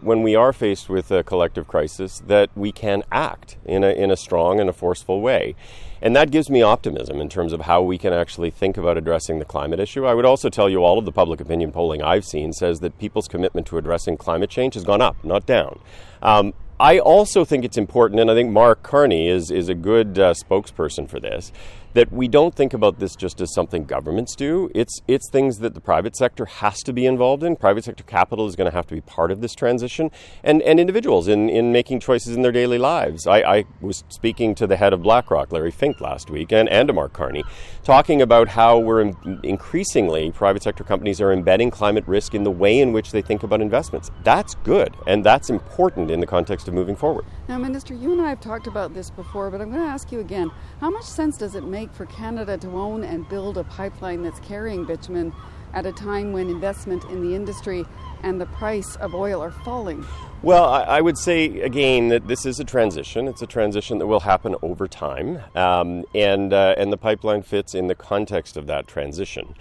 When 0.00 0.22
we 0.22 0.34
are 0.34 0.52
faced 0.52 0.88
with 0.88 1.10
a 1.10 1.22
collective 1.22 1.68
crisis, 1.68 2.20
that 2.26 2.50
we 2.56 2.72
can 2.72 3.04
act 3.12 3.56
in 3.64 3.84
a, 3.84 3.90
in 3.90 4.10
a 4.10 4.16
strong 4.16 4.58
and 4.58 4.68
a 4.68 4.72
forceful 4.72 5.20
way. 5.20 5.54
And 6.00 6.16
that 6.16 6.32
gives 6.32 6.50
me 6.50 6.62
optimism 6.62 7.20
in 7.20 7.28
terms 7.28 7.52
of 7.52 7.60
how 7.60 7.80
we 7.82 7.96
can 7.96 8.12
actually 8.12 8.50
think 8.50 8.76
about 8.76 8.98
addressing 8.98 9.38
the 9.38 9.44
climate 9.44 9.78
issue. 9.78 10.04
I 10.04 10.14
would 10.14 10.24
also 10.24 10.48
tell 10.48 10.68
you 10.68 10.82
all 10.82 10.98
of 10.98 11.04
the 11.04 11.12
public 11.12 11.40
opinion 11.40 11.70
polling 11.70 12.02
I've 12.02 12.24
seen 12.24 12.52
says 12.52 12.80
that 12.80 12.98
people's 12.98 13.28
commitment 13.28 13.68
to 13.68 13.78
addressing 13.78 14.16
climate 14.16 14.50
change 14.50 14.74
has 14.74 14.82
gone 14.82 15.00
up, 15.00 15.16
not 15.24 15.46
down. 15.46 15.78
Um, 16.20 16.54
I 16.80 16.98
also 16.98 17.44
think 17.44 17.64
it's 17.64 17.76
important, 17.76 18.20
and 18.20 18.30
I 18.30 18.34
think 18.34 18.50
Mark 18.50 18.82
Carney 18.82 19.28
is, 19.28 19.50
is 19.50 19.68
a 19.68 19.74
good 19.74 20.18
uh, 20.18 20.34
spokesperson 20.34 21.08
for 21.08 21.20
this, 21.20 21.52
that 21.94 22.12
we 22.12 22.28
don't 22.28 22.54
think 22.54 22.72
about 22.72 22.98
this 22.98 23.14
just 23.14 23.40
as 23.40 23.52
something 23.54 23.84
governments 23.84 24.34
do. 24.34 24.70
It's, 24.74 25.00
it's 25.06 25.28
things 25.30 25.58
that 25.58 25.74
the 25.74 25.80
private 25.80 26.16
sector 26.16 26.46
has 26.46 26.80
to 26.82 26.92
be 26.92 27.06
involved 27.06 27.42
in. 27.42 27.56
Private 27.56 27.84
sector 27.84 28.04
capital 28.04 28.46
is 28.46 28.56
going 28.56 28.70
to 28.70 28.74
have 28.74 28.86
to 28.86 28.94
be 28.94 29.00
part 29.00 29.30
of 29.30 29.40
this 29.40 29.54
transition, 29.54 30.10
and, 30.42 30.62
and 30.62 30.80
individuals 30.80 31.28
in, 31.28 31.48
in 31.48 31.72
making 31.72 32.00
choices 32.00 32.34
in 32.34 32.42
their 32.42 32.52
daily 32.52 32.78
lives. 32.78 33.26
I, 33.26 33.38
I 33.40 33.64
was 33.80 34.04
speaking 34.08 34.54
to 34.56 34.66
the 34.66 34.76
head 34.76 34.92
of 34.92 35.02
BlackRock, 35.02 35.52
Larry 35.52 35.70
Fink, 35.70 36.00
last 36.00 36.30
week, 36.30 36.52
and, 36.52 36.68
and 36.68 36.88
to 36.88 36.94
Mark 36.94 37.12
Carney, 37.12 37.44
talking 37.84 38.22
about 38.22 38.48
how 38.48 38.78
we're 38.78 39.00
in, 39.02 39.40
increasingly, 39.42 40.30
private 40.30 40.62
sector 40.62 40.84
companies 40.84 41.20
are 41.20 41.32
embedding 41.32 41.70
climate 41.70 42.04
risk 42.06 42.34
in 42.34 42.44
the 42.44 42.50
way 42.50 42.78
in 42.80 42.92
which 42.92 43.12
they 43.12 43.22
think 43.22 43.42
about 43.42 43.60
investments. 43.60 44.10
That's 44.24 44.54
good, 44.56 44.96
and 45.06 45.24
that's 45.24 45.50
important 45.50 46.10
in 46.10 46.20
the 46.20 46.26
context 46.26 46.68
of 46.68 46.74
moving 46.74 46.96
forward. 46.96 47.24
Now, 47.48 47.58
Minister, 47.58 47.94
you 47.94 48.12
and 48.12 48.20
I 48.20 48.28
have 48.28 48.40
talked 48.40 48.66
about 48.66 48.94
this 48.94 49.10
before, 49.10 49.50
but 49.50 49.60
I'm 49.60 49.70
going 49.70 49.82
to 49.82 49.88
ask 49.88 50.12
you 50.12 50.20
again. 50.20 50.50
How 50.80 50.90
much 50.90 51.04
sense 51.04 51.36
does 51.36 51.54
it 51.54 51.64
make 51.64 51.81
for 51.90 52.06
Canada 52.06 52.58
to 52.58 52.68
own 52.68 53.02
and 53.02 53.28
build 53.28 53.58
a 53.58 53.64
pipeline 53.64 54.22
that's 54.22 54.38
carrying 54.40 54.84
bitumen 54.84 55.32
at 55.72 55.86
a 55.86 55.92
time 55.92 56.32
when 56.32 56.48
investment 56.48 57.02
in 57.04 57.22
the 57.26 57.34
industry 57.34 57.84
and 58.22 58.40
the 58.40 58.46
price 58.46 58.96
of 58.96 59.14
oil 59.14 59.40
are 59.40 59.50
falling? 59.50 60.04
Well, 60.42 60.64
I, 60.64 60.82
I, 60.82 61.00
would 61.00 61.16
say 61.18 61.60
again 61.60 62.08
that 62.08 62.26
this 62.28 62.44
is 62.44 62.60
a 62.60 62.64
transition. 62.64 63.28
It's 63.28 63.42
a 63.42 63.46
transition 63.46 63.98
that 63.98 64.06
will 64.06 64.20
happen 64.20 64.56
over 64.60 64.88
time, 64.88 65.40
um, 65.54 66.04
and 66.14 66.52
uh, 66.52 66.74
and 66.76 66.92
the 66.92 66.96
pipeline 66.96 67.42
fits 67.42 67.74
in 67.74 67.86
the 67.86 67.94
context 67.94 68.56
of 68.56 68.66
that 68.66 68.88
transition. 68.88 69.54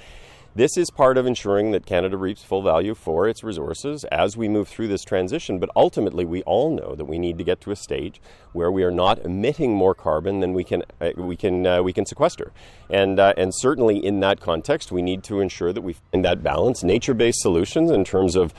This 0.53 0.75
is 0.75 0.89
part 0.89 1.17
of 1.17 1.25
ensuring 1.25 1.71
that 1.71 1.85
Canada 1.85 2.17
reaps 2.17 2.43
full 2.43 2.61
value 2.61 2.93
for 2.93 3.25
its 3.25 3.41
resources 3.41 4.03
as 4.11 4.35
we 4.35 4.49
move 4.49 4.67
through 4.67 4.89
this 4.89 5.05
transition. 5.05 5.59
But 5.59 5.69
ultimately, 5.77 6.25
we 6.25 6.43
all 6.43 6.75
know 6.75 6.93
that 6.93 7.05
we 7.05 7.19
need 7.19 7.37
to 7.37 7.45
get 7.45 7.61
to 7.61 7.71
a 7.71 7.75
stage 7.77 8.19
where 8.51 8.69
we 8.69 8.83
are 8.83 8.91
not 8.91 9.19
emitting 9.19 9.73
more 9.73 9.95
carbon 9.95 10.41
than 10.41 10.51
we 10.51 10.65
can 10.65 10.83
uh, 10.99 11.11
we 11.15 11.37
can 11.37 11.65
uh, 11.65 11.81
we 11.81 11.93
can 11.93 12.05
sequester. 12.05 12.51
And 12.89 13.17
uh, 13.17 13.33
and 13.37 13.55
certainly 13.55 14.05
in 14.05 14.19
that 14.19 14.41
context, 14.41 14.91
we 14.91 15.01
need 15.01 15.23
to 15.23 15.39
ensure 15.39 15.71
that 15.71 15.83
we 15.83 15.93
find 15.93 16.25
that 16.25 16.43
balance, 16.43 16.83
nature-based 16.83 17.39
solutions 17.39 17.89
in 17.89 18.03
terms 18.03 18.35
of 18.35 18.53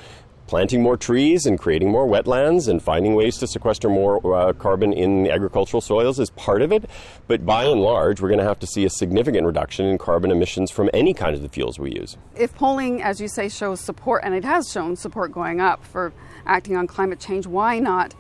planting 0.53 0.83
more 0.83 0.99
trees 0.99 1.47
and 1.47 1.59
creating 1.59 1.91
more 1.91 2.07
wetlands 2.07 2.69
and 2.69 2.83
finding 2.83 3.15
ways 3.15 3.39
to 3.39 3.47
sequester 3.47 3.89
more 3.89 4.21
uh, 4.37 4.53
carbon 4.53 4.93
in 4.93 5.27
agricultural 5.31 5.81
soils 5.81 6.21
is 6.21 6.29
part 6.29 6.61
of 6.61 6.71
it. 6.71 6.85
But 7.27 7.47
by 7.47 7.65
and 7.65 7.81
large, 7.81 8.21
we're 8.21 8.29
going 8.29 8.39
to 8.39 8.45
have 8.45 8.59
to 8.59 8.67
see 8.67 8.85
a 8.85 8.91
significant 8.91 9.47
reduction 9.47 9.87
in 9.87 9.97
carbon 9.97 10.31
emissions 10.31 10.71
from 10.71 10.91
any 10.93 11.15
kind 11.15 11.35
of 11.35 11.41
the 11.41 11.49
fuels 11.49 11.79
we 11.79 11.95
use. 11.95 12.19
If 12.37 12.55
polling, 12.55 13.03
as 13.03 13.19
you 13.19 13.29
say, 13.29 13.49
shows 13.49 13.81
support, 13.81 14.25
and 14.25 14.35
it 14.35 14.45
has 14.45 14.71
shown 14.71 14.95
support 14.95 15.33
going 15.33 15.59
up 15.59 15.83
for 15.87 16.13
acting 16.45 16.77
on 16.77 16.87
climate 16.87 17.19
change, 17.19 17.47
why 17.47 17.79
not? 17.79 18.15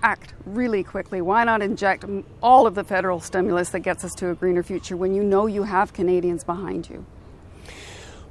act 0.00 0.34
really 0.44 0.84
quickly? 0.84 1.22
Why 1.22 1.44
not 1.44 1.62
inject 1.62 2.04
all 2.42 2.66
of 2.66 2.74
the 2.74 2.84
federal 2.84 3.20
stimulus 3.20 3.70
that 3.70 3.80
gets 3.80 4.04
us 4.04 4.12
to 4.16 4.28
a 4.28 4.34
greener 4.34 4.62
future 4.62 4.98
when 4.98 5.14
you 5.14 5.24
know 5.24 5.46
you 5.46 5.62
have 5.62 5.94
Canadians 5.94 6.44
behind 6.44 6.90
you? 6.90 7.06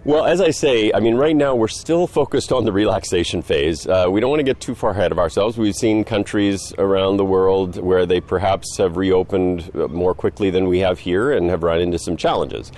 Well, 0.06 0.26
as 0.26 0.42
I 0.42 0.50
say, 0.50 0.92
I 0.94 1.00
mean, 1.00 1.16
right 1.16 1.34
now 1.34 1.56
we're 1.56 1.70
still 1.70 2.08
focused 2.08 2.52
on 2.52 2.66
the 2.66 2.74
relaxation 2.74 3.42
phase. 3.42 3.88
Uh, 3.88 4.08
we 4.10 4.20
don't 4.20 4.30
want 4.30 4.42
to 4.42 4.44
get 4.44 4.60
too 4.60 4.76
far 4.76 4.92
ahead 4.92 5.14
of 5.14 5.18
ourselves. 5.18 5.58
We've 5.58 5.74
seen 5.74 6.04
countries 6.04 6.74
around 6.78 7.16
the 7.16 7.24
world 7.24 7.82
where 7.82 8.06
they 8.06 8.20
perhaps 8.20 8.78
have 8.80 8.98
reopened 8.98 9.74
more 9.74 10.14
quickly 10.14 10.50
than 10.50 10.68
we 10.68 10.80
have 10.80 11.00
here 11.00 11.32
and 11.32 11.50
have 11.50 11.64
run 11.64 11.80
into 11.80 11.98
some 11.98 12.18
challenges. 12.18 12.70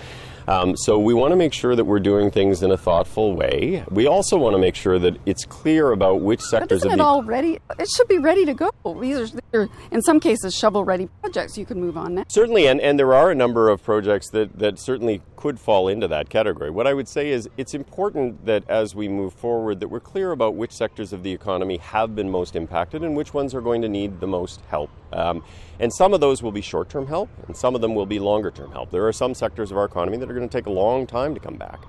Um, 0.47 0.77
so 0.77 0.99
we 0.99 1.13
want 1.13 1.31
to 1.31 1.36
make 1.36 1.53
sure 1.53 1.75
that 1.75 1.86
we're 1.86 1.99
doing 1.99 2.29
things 2.31 2.62
in 2.62 2.71
a 2.71 2.77
thoughtful 2.77 3.36
way. 3.36 3.84
We 3.89 4.08
also 4.08 4.38
want 4.38 4.53
to 4.53 4.60
make 4.60 4.75
sure 4.75 4.99
that 4.99 5.17
it's 5.25 5.45
clear 5.45 5.91
about 5.91 6.21
which 6.21 6.41
sectors 6.41 6.81
but 6.81 6.88
isn't 6.88 6.91
of 6.91 6.99
it 6.99 7.01
all 7.01 7.23
ready? 7.23 7.60
It 7.79 7.89
should 7.95 8.08
be 8.08 8.19
ready 8.19 8.45
to 8.45 8.53
go. 8.53 8.71
These 8.99 9.36
are, 9.53 9.67
in 9.91 10.01
some 10.01 10.19
cases, 10.19 10.55
shovel-ready 10.55 11.10
projects. 11.21 11.58
You 11.58 11.65
can 11.65 11.79
move 11.79 11.97
on 11.97 12.15
now. 12.15 12.25
Certainly, 12.27 12.67
and, 12.67 12.79
and 12.79 12.99
there 12.99 13.13
are 13.13 13.31
a 13.31 13.36
number 13.36 13.69
of 13.69 13.84
projects 13.84 14.29
that, 14.31 14.60
that 14.60 14.79
certainly 14.79 15.21
could 15.36 15.60
fall 15.60 15.88
into 15.88 16.08
that 16.08 16.29
category. 16.29 16.69
What 16.69 16.88
I 16.88 16.93
would 16.93 17.08
say 17.08 17.29
is 17.29 17.49
it's 17.58 17.73
important 17.73 18.45
that 18.45 18.67
as 18.69 18.95
we 18.95 19.08
move 19.08 19.34
forward 19.34 19.79
that 19.79 19.89
we're 19.89 19.99
clear 19.99 20.31
about 20.31 20.55
which 20.55 20.71
sectors 20.71 21.13
of 21.13 21.23
the 21.23 21.31
economy 21.31 21.77
have 21.77 22.15
been 22.15 22.29
most 22.29 22.55
impacted 22.55 23.03
and 23.03 23.15
which 23.15 23.34
ones 23.34 23.53
are 23.53 23.62
going 23.62 23.81
to 23.81 23.89
need 23.89 24.19
the 24.19 24.27
most 24.27 24.62
help. 24.69 24.89
Um, 25.13 25.43
and 25.79 25.93
some 25.93 26.13
of 26.13 26.19
those 26.19 26.41
will 26.41 26.51
be 26.51 26.62
short 26.62 26.89
term 26.89 27.08
help, 27.08 27.29
and 27.47 27.55
some 27.55 27.75
of 27.75 27.81
them 27.81 27.95
will 27.95 28.05
be 28.05 28.19
longer 28.19 28.51
term 28.51 28.71
help. 28.71 28.91
There 28.91 29.08
are 29.08 29.13
some 29.13 29.34
sectors 29.34 29.71
of 29.71 29.77
our 29.77 29.86
economy 29.86 30.17
that 30.17 30.29
are 30.29 30.34
going 30.36 30.48
to 30.48 30.58
take 30.58 30.67
a 30.67 30.71
long 30.71 31.08
time 31.08 31.34
to 31.34 31.39
come 31.39 31.56
back. 31.56 31.80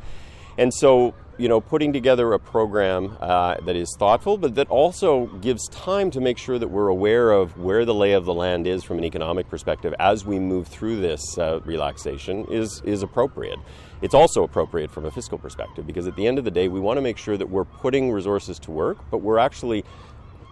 And 0.59 0.73
so, 0.73 1.15
you 1.37 1.49
know, 1.49 1.61
putting 1.61 1.93
together 1.93 2.33
a 2.33 2.39
program 2.39 3.17
uh, 3.21 3.57
that 3.67 3.77
is 3.77 3.95
thoughtful, 3.99 4.39
but 4.39 4.55
that 4.55 4.69
also 4.71 5.27
gives 5.27 5.69
time 5.69 6.11
to 6.13 6.21
make 6.21 6.39
sure 6.39 6.59
that 6.59 6.69
we're 6.69 6.89
aware 6.89 7.31
of 7.31 7.59
where 7.59 7.85
the 7.85 7.93
lay 7.93 8.13
of 8.13 8.25
the 8.25 8.33
land 8.33 8.67
is 8.67 8.83
from 8.83 8.97
an 8.97 9.05
economic 9.05 9.51
perspective 9.51 9.95
as 9.99 10.25
we 10.25 10.39
move 10.39 10.67
through 10.67 11.01
this 11.01 11.37
uh, 11.37 11.61
relaxation 11.65 12.47
is, 12.51 12.81
is 12.87 13.03
appropriate. 13.03 13.59
It's 14.01 14.15
also 14.15 14.45
appropriate 14.45 14.91
from 14.91 15.05
a 15.05 15.11
fiscal 15.11 15.37
perspective 15.37 15.87
because 15.87 16.07
at 16.07 16.17
the 16.17 16.27
end 16.27 16.39
of 16.39 16.45
the 16.45 16.51
day, 16.51 16.69
we 16.69 16.81
want 16.81 16.97
to 16.97 17.03
make 17.03 17.19
sure 17.19 17.37
that 17.37 17.51
we're 17.51 17.65
putting 17.65 18.11
resources 18.11 18.59
to 18.61 18.71
work, 18.71 18.97
but 19.11 19.19
we're 19.19 19.39
actually 19.39 19.85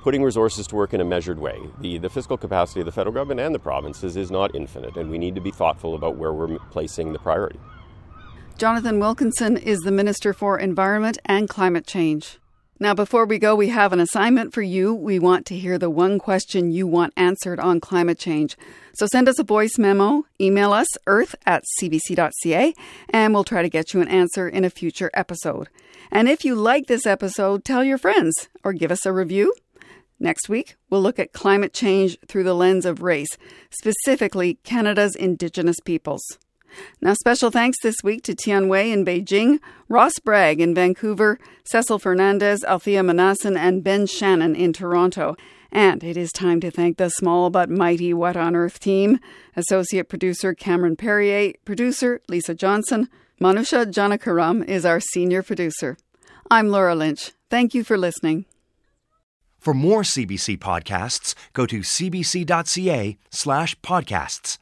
putting 0.03 0.23
resources 0.23 0.67
to 0.67 0.75
work 0.75 0.93
in 0.93 1.01
a 1.01 1.05
measured 1.05 1.39
way. 1.39 1.59
The, 1.81 1.97
the 1.97 2.11
fiscal 2.11 2.37
capacity 2.37 2.81
of 2.81 2.87
the 2.87 2.93
federal 2.93 3.15
government 3.15 3.41
and 3.41 3.55
the 3.55 3.59
provinces 3.59 4.19
is 4.19 4.31
not 4.31 4.55
infinite, 4.55 4.99
and 4.99 5.11
we 5.11 5.17
need 5.17 5.35
to 5.35 5.41
be 5.41 5.51
thoughtful 5.51 5.95
about 5.95 6.17
where 6.17 6.31
we're 6.31 6.59
placing 6.71 7.15
the 7.15 7.19
priority. 7.19 7.59
Jonathan 8.57 9.01
Wilkinson 9.01 9.57
is 9.57 9.81
the 9.81 9.91
Minister 9.91 10.33
for 10.33 10.61
Environment 10.61 11.19
and 11.25 11.49
Climate 11.49 11.89
Change. 11.89 12.39
Now, 12.79 12.95
before 12.95 13.27
we 13.27 13.39
go, 13.39 13.57
we 13.57 13.71
have 13.71 13.93
an 13.93 13.99
assignment 13.99 14.55
for 14.55 14.63
you. 14.63 14.95
We 14.95 15.19
want 15.19 15.45
to 15.47 15.59
hear 15.59 15.77
the 15.77 15.91
one 15.91 16.21
question 16.21 16.71
you 16.71 16.87
want 16.87 17.13
answered 17.17 17.59
on 17.59 17.81
climate 17.81 18.19
change. 18.19 18.57
So 18.95 19.07
send 19.07 19.29
us 19.29 19.41
a 19.41 19.45
voice 19.45 19.77
memo, 19.77 20.25
email 20.41 20.73
us 20.73 20.87
earth 21.09 21.35
at 21.47 21.65
cbc.ca, 21.81 22.75
and 23.11 23.35
we'll 23.35 23.43
try 23.43 23.63
to 23.63 23.69
get 23.69 23.93
you 23.93 24.01
an 24.01 24.09
answer 24.09 24.49
in 24.49 24.65
a 24.65 24.71
future 24.71 25.11
episode. 25.15 25.69
And 26.13 26.29
if 26.29 26.45
you 26.45 26.55
like 26.55 26.87
this 26.87 27.07
episode, 27.07 27.65
tell 27.65 27.83
your 27.83 27.99
friends 27.99 28.49
or 28.63 28.73
give 28.73 28.93
us 28.93 29.05
a 29.05 29.13
review. 29.13 29.53
Next 30.21 30.49
week, 30.49 30.77
we'll 30.91 31.03
look 31.03 31.19
at 31.19 31.33
climate 31.33 31.73
change 31.73 32.19
through 32.29 32.45
the 32.45 32.55
lens 32.55 32.87
of 32.87 33.03
race, 33.03 33.37
specifically 33.71 34.59
Canada's 34.63 35.17
Indigenous 35.17 35.81
peoples. 35.85 36.39
Now, 37.01 37.15
special 37.15 37.51
thanks 37.51 37.79
this 37.83 37.97
week 38.03 38.23
to 38.25 38.35
Tian 38.35 38.69
Wei 38.69 38.91
in 38.93 39.05
Beijing, 39.05 39.59
Ross 39.89 40.19
Bragg 40.19 40.61
in 40.61 40.75
Vancouver, 40.75 41.39
Cecil 41.65 41.99
Fernandez, 41.99 42.65
Althea 42.65 43.03
Manasan, 43.03 43.57
and 43.57 43.85
Ben 43.85 44.07
Shannon 44.07 44.55
in 44.55 44.73
Toronto. 44.73 45.37
And 45.71 46.05
it 46.05 46.17
is 46.17 46.31
time 46.31 46.61
to 46.61 46.71
thank 46.71 46.99
the 46.99 47.09
small 47.09 47.51
but 47.51 47.69
mighty 47.69 48.15
What 48.15 48.37
on 48.37 48.55
Earth 48.55 48.79
team 48.79 49.19
Associate 49.57 50.09
Producer 50.09 50.55
Cameron 50.55 50.97
Perrier, 50.97 51.55
Producer 51.65 52.21
Lisa 52.29 52.55
Johnson, 52.55 53.09
Manusha 53.41 53.85
Janakaram 53.85 54.65
is 54.67 54.87
our 54.87 55.01
Senior 55.01 55.43
Producer. 55.43 55.97
I'm 56.51 56.69
Laura 56.69 56.95
Lynch. 56.95 57.33
Thank 57.51 57.75
you 57.75 57.83
for 57.83 57.99
listening. 57.99 58.47
For 59.59 59.75
more 59.75 60.03
CBC 60.03 60.59
podcasts, 60.59 61.35
go 61.55 61.65
to 61.67 61.81
cbc.ca 61.81 63.17
slash 63.31 63.75
podcasts. 63.81 64.59